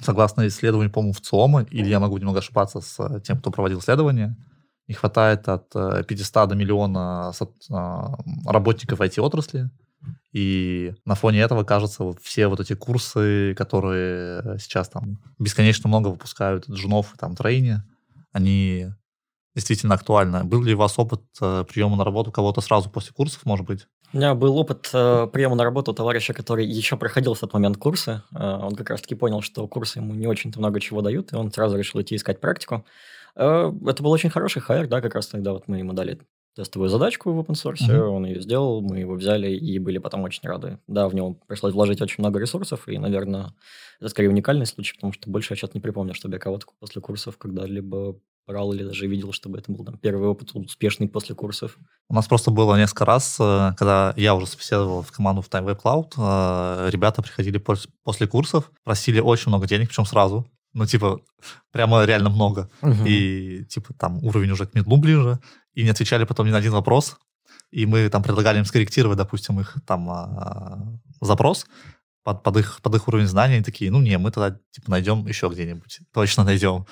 [0.00, 3.80] согласно исследованию, по-моему, в ЦИОМа, или я могу немного ошибаться с э, тем, кто проводил
[3.80, 4.36] исследование,
[4.86, 7.32] не хватает от э, 500 до миллиона
[7.70, 9.70] а, работников IT-отрасли.
[10.32, 16.08] И на фоне этого, кажется, вот все вот эти курсы, которые сейчас там бесконечно много
[16.08, 17.82] выпускают джунов и там трейни,
[18.32, 18.88] они
[19.54, 20.44] действительно актуальны.
[20.44, 23.88] Был ли у вас опыт э, приема на работу кого-то сразу после курсов, может быть?
[24.12, 27.76] У меня был опыт э, приема на работу товарища, который еще проходил в тот момент
[27.76, 28.22] курсы.
[28.32, 31.52] Э, он как раз-таки понял, что курсы ему не очень-то много чего дают, и он
[31.52, 32.86] сразу решил идти искать практику.
[33.34, 36.20] Э, это был очень хороший хайр, да, как раз тогда вот мы ему дали
[36.58, 38.12] тестовую задачку в open source, Мгм.
[38.14, 40.78] он ее сделал, мы его взяли и были потом очень рады.
[40.88, 43.54] Да, в него пришлось вложить очень много ресурсов, и, наверное,
[44.00, 47.00] это скорее уникальный случай, потому что больше я сейчас не припомню, чтобы я кого-то после
[47.00, 48.16] курсов когда-либо
[48.46, 51.78] брал или даже видел, чтобы это был там, первый опыт успешный после курсов.
[52.08, 55.66] У нас просто было несколько раз, э, когда я уже собеседовал в команду в Time
[55.66, 56.14] Web Cloud,
[56.86, 60.44] э, ребята приходили пос- после курсов, просили очень много денег, причем сразу.
[60.74, 61.20] Ну, типа,
[61.72, 62.68] прямо реально много.
[63.06, 65.38] И, типа, там уровень уже к медлу ближе.
[65.74, 67.16] И не отвечали потом ни на один вопрос.
[67.70, 71.66] И мы там предлагали им скорректировать, допустим, их там а, запрос
[72.28, 73.58] под, под, их, под их уровень знаний.
[73.58, 76.00] И такие, ну, не, мы тогда, типа, найдем еще где-нибудь.
[76.12, 76.84] Точно найдем.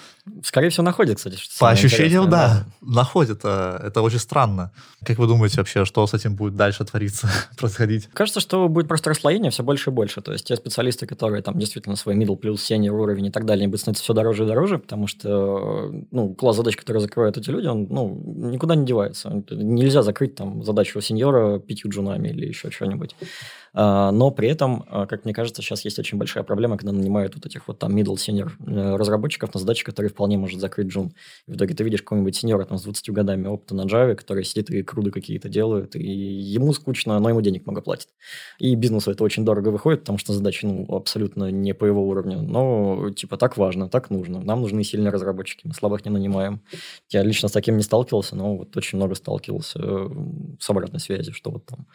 [0.42, 1.37] Скорее всего, находит, кстати.
[1.37, 3.40] что По ощущениям, интересное, да, находят.
[3.44, 4.72] э, Это очень странно.
[5.05, 8.09] Как вы думаете вообще, что с этим будет дальше твориться, происходить?
[8.14, 10.22] Кажется, что будет просто расслоение все больше и больше.
[10.22, 13.64] То есть те специалисты, которые там действительно свой middle плюс senior уровень и так далее,
[13.64, 17.51] они будут становиться все дороже и дороже, потому что ну, класс задач, которые закрывают эти
[17.51, 19.44] люди, он ну, никуда не девается.
[19.51, 23.14] Нельзя закрыть там задачу сеньора пятью джунами или еще что-нибудь.
[23.78, 27.34] А, Но при этом, а, как мне кажется, сейчас есть очень большая проблема, когда нанимают
[27.34, 31.12] вот этих вот там middle senior э, разработчиков на задачи, которые вполне может закрыть джун.
[31.46, 34.44] И в итоге ты видишь какого-нибудь сеньора там с 20 годами опыта на Java, который
[34.44, 38.08] сидит и круды какие-то делает, и ему скучно, но ему денег много платят.
[38.58, 42.40] И бизнесу это очень дорого выходит, потому что задачи ну, абсолютно не по его уровню.
[42.40, 44.40] Но типа так важно, так нужно.
[44.40, 46.62] Нам нужны сильные разработчики, мы слабых не нанимаем.
[47.10, 50.08] Я лично с таким не сталкивался, но вот очень много сталкивался э,
[50.58, 51.86] с обратной связью, что вот там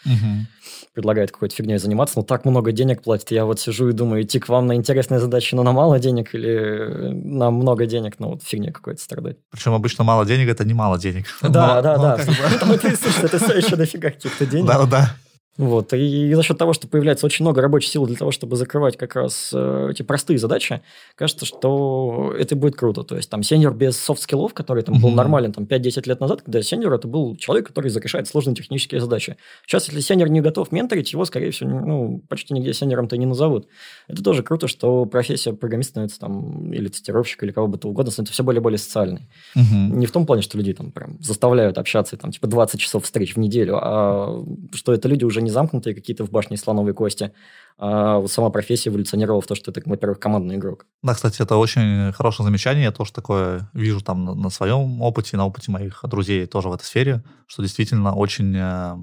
[0.94, 3.32] предлагает какой-то фигней заниматься, но так много денег платят.
[3.32, 6.34] Я вот сижу и думаю, идти к вам на интересные задачи, но на мало денег
[6.36, 9.38] или на много денег, ну вот фигня какой-то страдать.
[9.52, 11.26] Причем обычно мало денег, это не мало денег.
[11.42, 12.18] Да, Но- да, но да.
[12.18, 14.68] как бы- ты, слушай, это все еще дофига каких-то денег.
[14.68, 15.16] Да, да.
[15.58, 15.94] Вот.
[15.94, 19.16] И, за счет того, что появляется очень много рабочей силы для того, чтобы закрывать как
[19.16, 20.82] раз э, эти простые задачи,
[21.16, 23.04] кажется, что это будет круто.
[23.04, 26.62] То есть там senior без софт-скиллов, который там был нормален там 5-10 лет назад, когда
[26.62, 29.36] senior это был человек, который решает сложные технические задачи.
[29.68, 33.26] Сейчас, если сеньор не готов менторить, его, скорее всего, ну, почти нигде сеньором-то и не
[33.26, 33.68] назовут.
[34.08, 38.12] Это тоже круто, что профессия программиста становится там, или тестировщика, или кого бы то угодно,
[38.12, 39.28] становится все более и более социальной.
[39.56, 43.36] Не в том плане, что людей там прям заставляют общаться, там, типа, 20 часов встреч
[43.36, 47.34] в неделю, а что это люди уже не замкнутые какие-то в башне слоновой кости,
[47.78, 50.86] а вот сама профессия эволюционировала в то, что это, во-первых, командный игрок.
[51.02, 52.84] Да, кстати, это очень хорошее замечание.
[52.86, 56.74] Я тоже такое вижу там на, на своем опыте, на опыте моих друзей тоже в
[56.74, 58.96] этой сфере, что действительно очень э,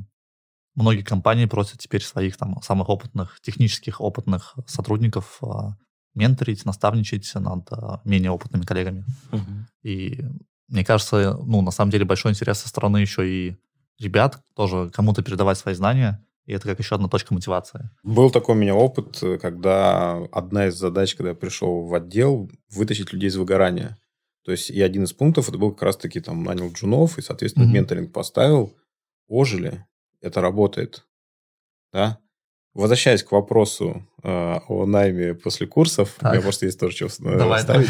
[0.74, 5.46] многие компании просят теперь своих там самых опытных, технических опытных сотрудников э,
[6.14, 9.04] менторить, наставничать над э, менее опытными коллегами.
[9.82, 10.22] И
[10.68, 13.56] мне кажется, ну, на самом деле большой интерес со стороны еще и
[13.98, 17.90] ребят тоже кому-то передавать свои знания, и это как еще одна точка мотивации.
[18.02, 22.50] Был такой у меня опыт, э, когда одна из задач, когда я пришел в отдел,
[22.70, 23.98] вытащить людей из выгорания.
[24.44, 27.66] То есть, и один из пунктов, это был как раз-таки там нанял джунов, и, соответственно,
[27.66, 27.74] Мгм.
[27.74, 28.74] менторинг поставил,
[29.28, 29.84] ожили,
[30.22, 31.04] это работает.
[31.92, 32.18] Да?
[32.72, 36.30] Возвращаясь к вопросу э, о найме после курсов, Так.
[36.30, 37.88] у меня просто есть тоже что э, Давай, вставить.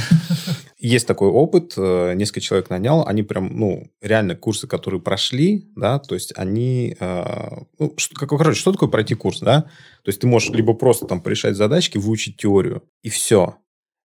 [0.78, 5.98] Есть такой опыт, э, несколько человек нанял, они прям, ну, реально курсы, которые прошли, да,
[5.98, 9.62] то есть они, э, ну, что, короче, что такое пройти курс, да?
[10.04, 13.56] То есть ты можешь либо просто там порешать задачки, выучить теорию, и все.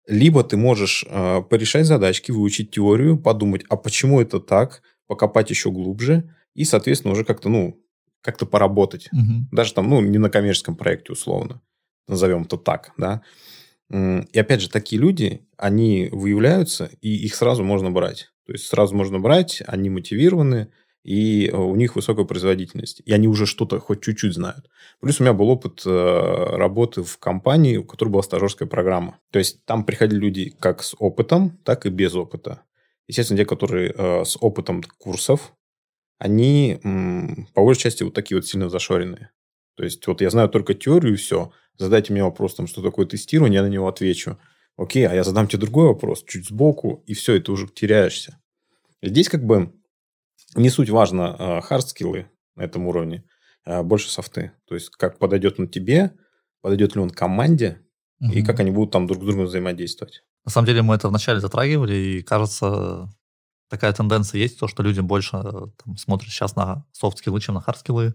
[0.07, 5.73] Либо ты можешь э, порешать задачки, выучить теорию, подумать, а почему это так, покопать еще
[5.73, 7.81] глубже, и, соответственно, уже как-то, ну,
[8.23, 9.09] как-то поработать.
[9.13, 9.49] Мгм.
[9.51, 11.61] Даже там, ну, не на коммерческом проекте, условно.
[12.07, 13.23] Назовем это так, да.
[13.91, 18.31] И опять же, такие люди, они выявляются, и их сразу можно брать.
[18.47, 20.69] То есть сразу можно брать, они мотивированы,
[21.03, 23.03] и э, у них высокая производительность.
[23.05, 24.69] И они уже что-то хоть чуть-чуть знают.
[25.01, 29.19] Плюс у меня был опыт э, работы в компании, у которой была стажерская программа.
[29.31, 32.63] То есть там приходили люди как с опытом, так и без опыта.
[33.09, 35.53] Естественно, те, которые э, с опытом курсов,
[36.19, 36.79] они
[37.55, 39.31] по большей части вот такие вот сильно зашоренные.
[39.77, 41.53] То есть вот я знаю только теорию и все.
[41.85, 44.39] Задайте мне вопрос, там, что такое тестирование, я на него отвечу.
[44.77, 48.39] Окей, а я задам тебе другой вопрос, чуть сбоку, и все, и ты уже теряешься.
[49.03, 49.73] Здесь как бы
[50.55, 53.25] не суть важно hard skill ы на этом уровне,
[53.65, 54.53] а больше софты.
[54.67, 56.13] То есть как подойдет он тебе,
[56.61, 57.81] подойдет ли он команде,
[58.21, 58.45] и Мгм.
[58.45, 60.23] как они будут там друг с другом взаимодействовать.
[60.45, 63.09] На самом деле мы это вначале затрагивали, и кажется,
[63.71, 65.43] такая тенденция есть, то, что люди больше э,
[65.83, 68.13] там, смотрят сейчас на soft skill ы, чем на hard skill ы.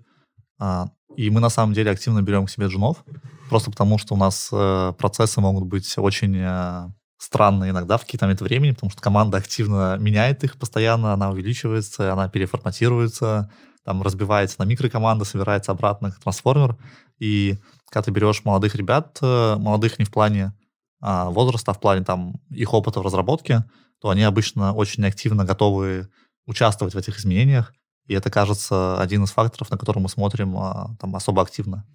[0.59, 0.87] А,
[1.17, 3.03] И мы на самом деле активно берем к себе джунов,
[3.49, 8.25] просто потому что у нас э, процессы могут быть очень э, странные иногда в какие-то
[8.25, 13.49] моменты времени, потому что команда активно меняет их постоянно, она увеличивается, она переформатируется,
[13.83, 16.77] там разбивается на микрокоманды, собирается обратно как трансформер.
[17.19, 17.57] И
[17.89, 20.53] когда ты берешь молодых ребят, э, молодых не в плане
[21.01, 23.63] а, возраста, а в плане там их опыта в разработке,
[24.01, 26.09] то они обычно очень активно готовы
[26.47, 27.73] участвовать в этих изменениях.
[28.07, 31.85] И это, кажется, один из факторов, на который мы смотрим а, там особо активно.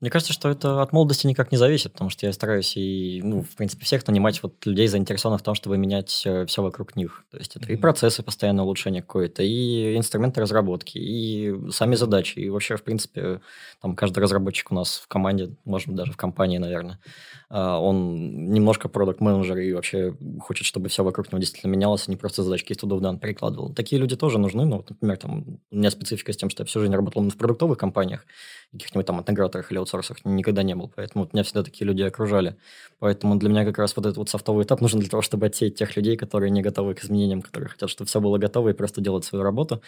[0.00, 3.40] Мне кажется, что это от молодости никак не зависит, потому что я стараюсь и, ну,
[3.42, 7.24] в принципе, всех нанимать вот людей, заинтересованных в том, чтобы менять все вокруг них.
[7.30, 7.80] То есть это и Мгм.
[7.80, 12.38] процессы постоянно улучшения какое-то, и инструменты разработки, и сами задачи.
[12.40, 13.40] И вообще, в принципе,
[13.80, 17.00] там каждый разработчик у нас в команде, может быть, даже в компании, наверное,
[17.48, 22.10] а, он немножко продукт менеджер и вообще хочет, чтобы все вокруг него действительно менялось, а
[22.10, 23.72] не просто задачки из туда в дан перекладывал.
[23.72, 24.66] Такие люди тоже нужны.
[24.66, 27.36] Ну, вот, например, там, у меня специфика с тем, что я всю жизнь работал в
[27.36, 28.26] продуктовых компаниях,
[28.72, 30.92] каких-нибудь там интеграторах или аутсорсах никогда не был.
[30.94, 32.56] Поэтому вот меня всегда такие люди окружали.
[32.98, 35.76] Поэтому для меня как раз вот этот вот софтовый этап нужен для того, чтобы отсеять
[35.76, 39.00] тех людей, которые не готовы к изменениям, которые хотят, чтобы все было готово и просто
[39.00, 39.82] делать свою работу,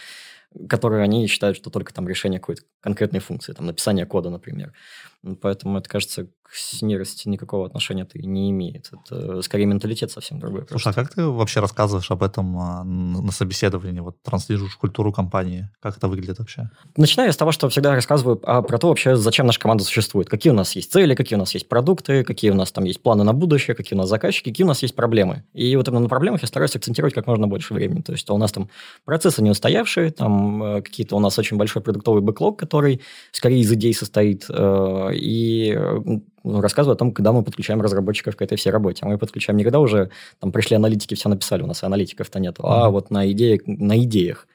[0.68, 4.72] которые они считают, что только там решение какой-то конкретной функции, там написание кода, например.
[5.22, 8.90] Ну, Поэтому это, кажется, к синерости никакого отношения это не имеет.
[8.92, 10.64] Это скорее менталитет совсем другой.
[10.70, 14.00] Слушай, а как ты вообще рассказываешь об этом а, на собеседовании?
[14.00, 15.68] Вот транслируешь культуру компании?
[15.80, 16.70] Как это выглядит вообще?
[16.96, 20.30] Начинаю с того, что всегда рассказываю а, про то вообще, зачем наша команда существует.
[20.30, 23.02] Какие у нас есть цели, какие у нас есть продукты, какие у нас там есть
[23.02, 25.44] планы на будущее, какие у нас заказчики, какие у нас есть проблемы.
[25.52, 28.00] И вот именно на проблемах я стараюсь акцентировать как можно больше времени.
[28.00, 28.70] То есть у нас там
[29.04, 33.00] процессы не устоявшие, там э, какие-то у нас очень большой продуктовый бэклог, который
[33.32, 35.98] скорее из идей состоит, э, и э,
[36.44, 39.04] ну, рассказываю о том, когда мы подключаем разработчиков к этой всей работе.
[39.04, 40.10] Мы подключаем не когда уже
[40.40, 44.46] там пришли аналитики, все написали, у нас аналитиков-то нет, а вот на, идеях, на идеях.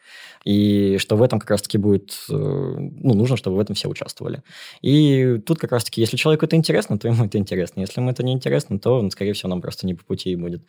[0.46, 4.42] И что в этом как раз-таки будет, ну, нужно, чтобы в этом все участвовали.
[4.82, 7.80] И тут как раз-таки, если человеку это интересно, то ему это интересно.
[7.80, 10.62] Если ему это не интересно, то, скорее всего, нам просто не по пути и будет.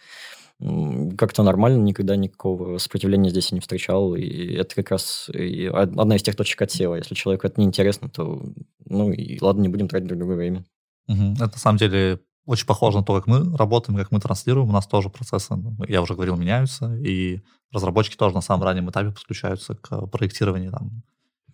[1.18, 4.14] Как-то нормально, никогда никакого сопротивления здесь я не встречал.
[4.14, 5.28] И это как раз
[5.72, 6.94] одна из тех точек отсева.
[6.94, 8.42] Если человеку это не интересно, то,
[8.84, 10.64] ну, и ладно, не будем тратить друг друга время.
[11.08, 11.34] Мгм.
[11.34, 14.68] Это на самом деле очень похоже на то, как мы работаем, как мы транслируем.
[14.68, 17.40] У нас тоже процессы, ну, я уже говорил, меняются, и
[17.72, 21.02] разработчики тоже на самом раннем этапе подключаются к проектированию, там,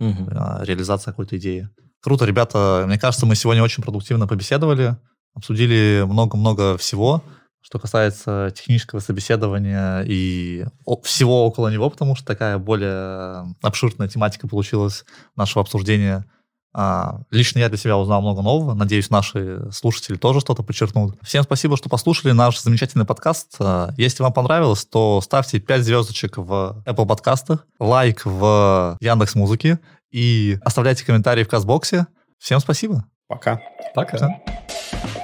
[0.01, 1.68] а, реализации какой-то идеи.
[2.01, 2.84] Круто, ребята.
[2.86, 4.96] Мне кажется, мы сегодня очень продуктивно побеседовали,
[5.34, 7.22] обсудили много-много всего,
[7.63, 10.65] что касается технического собеседования и
[11.05, 15.05] всего около него, потому что такая более обширная тематика получилась
[15.37, 16.25] нашего обсуждения.
[16.73, 18.75] А, Лично я для себя узнал много нового.
[18.75, 21.17] Надеюсь, наши слушатели тоже что-то подчеркнут.
[21.23, 23.57] Всем спасибо, что послушали наш замечательный подкаст.
[23.59, 29.81] А, Если вам понравилось, то ставьте 5 звездочек в Apple подкастах, лайк в Яндекс Музыке
[30.11, 32.07] и оставляйте комментарии в Казбоксе.
[32.39, 33.05] Всем спасибо.
[33.27, 33.61] Пока.
[33.95, 34.19] Пока.
[34.19, 35.20] Пока.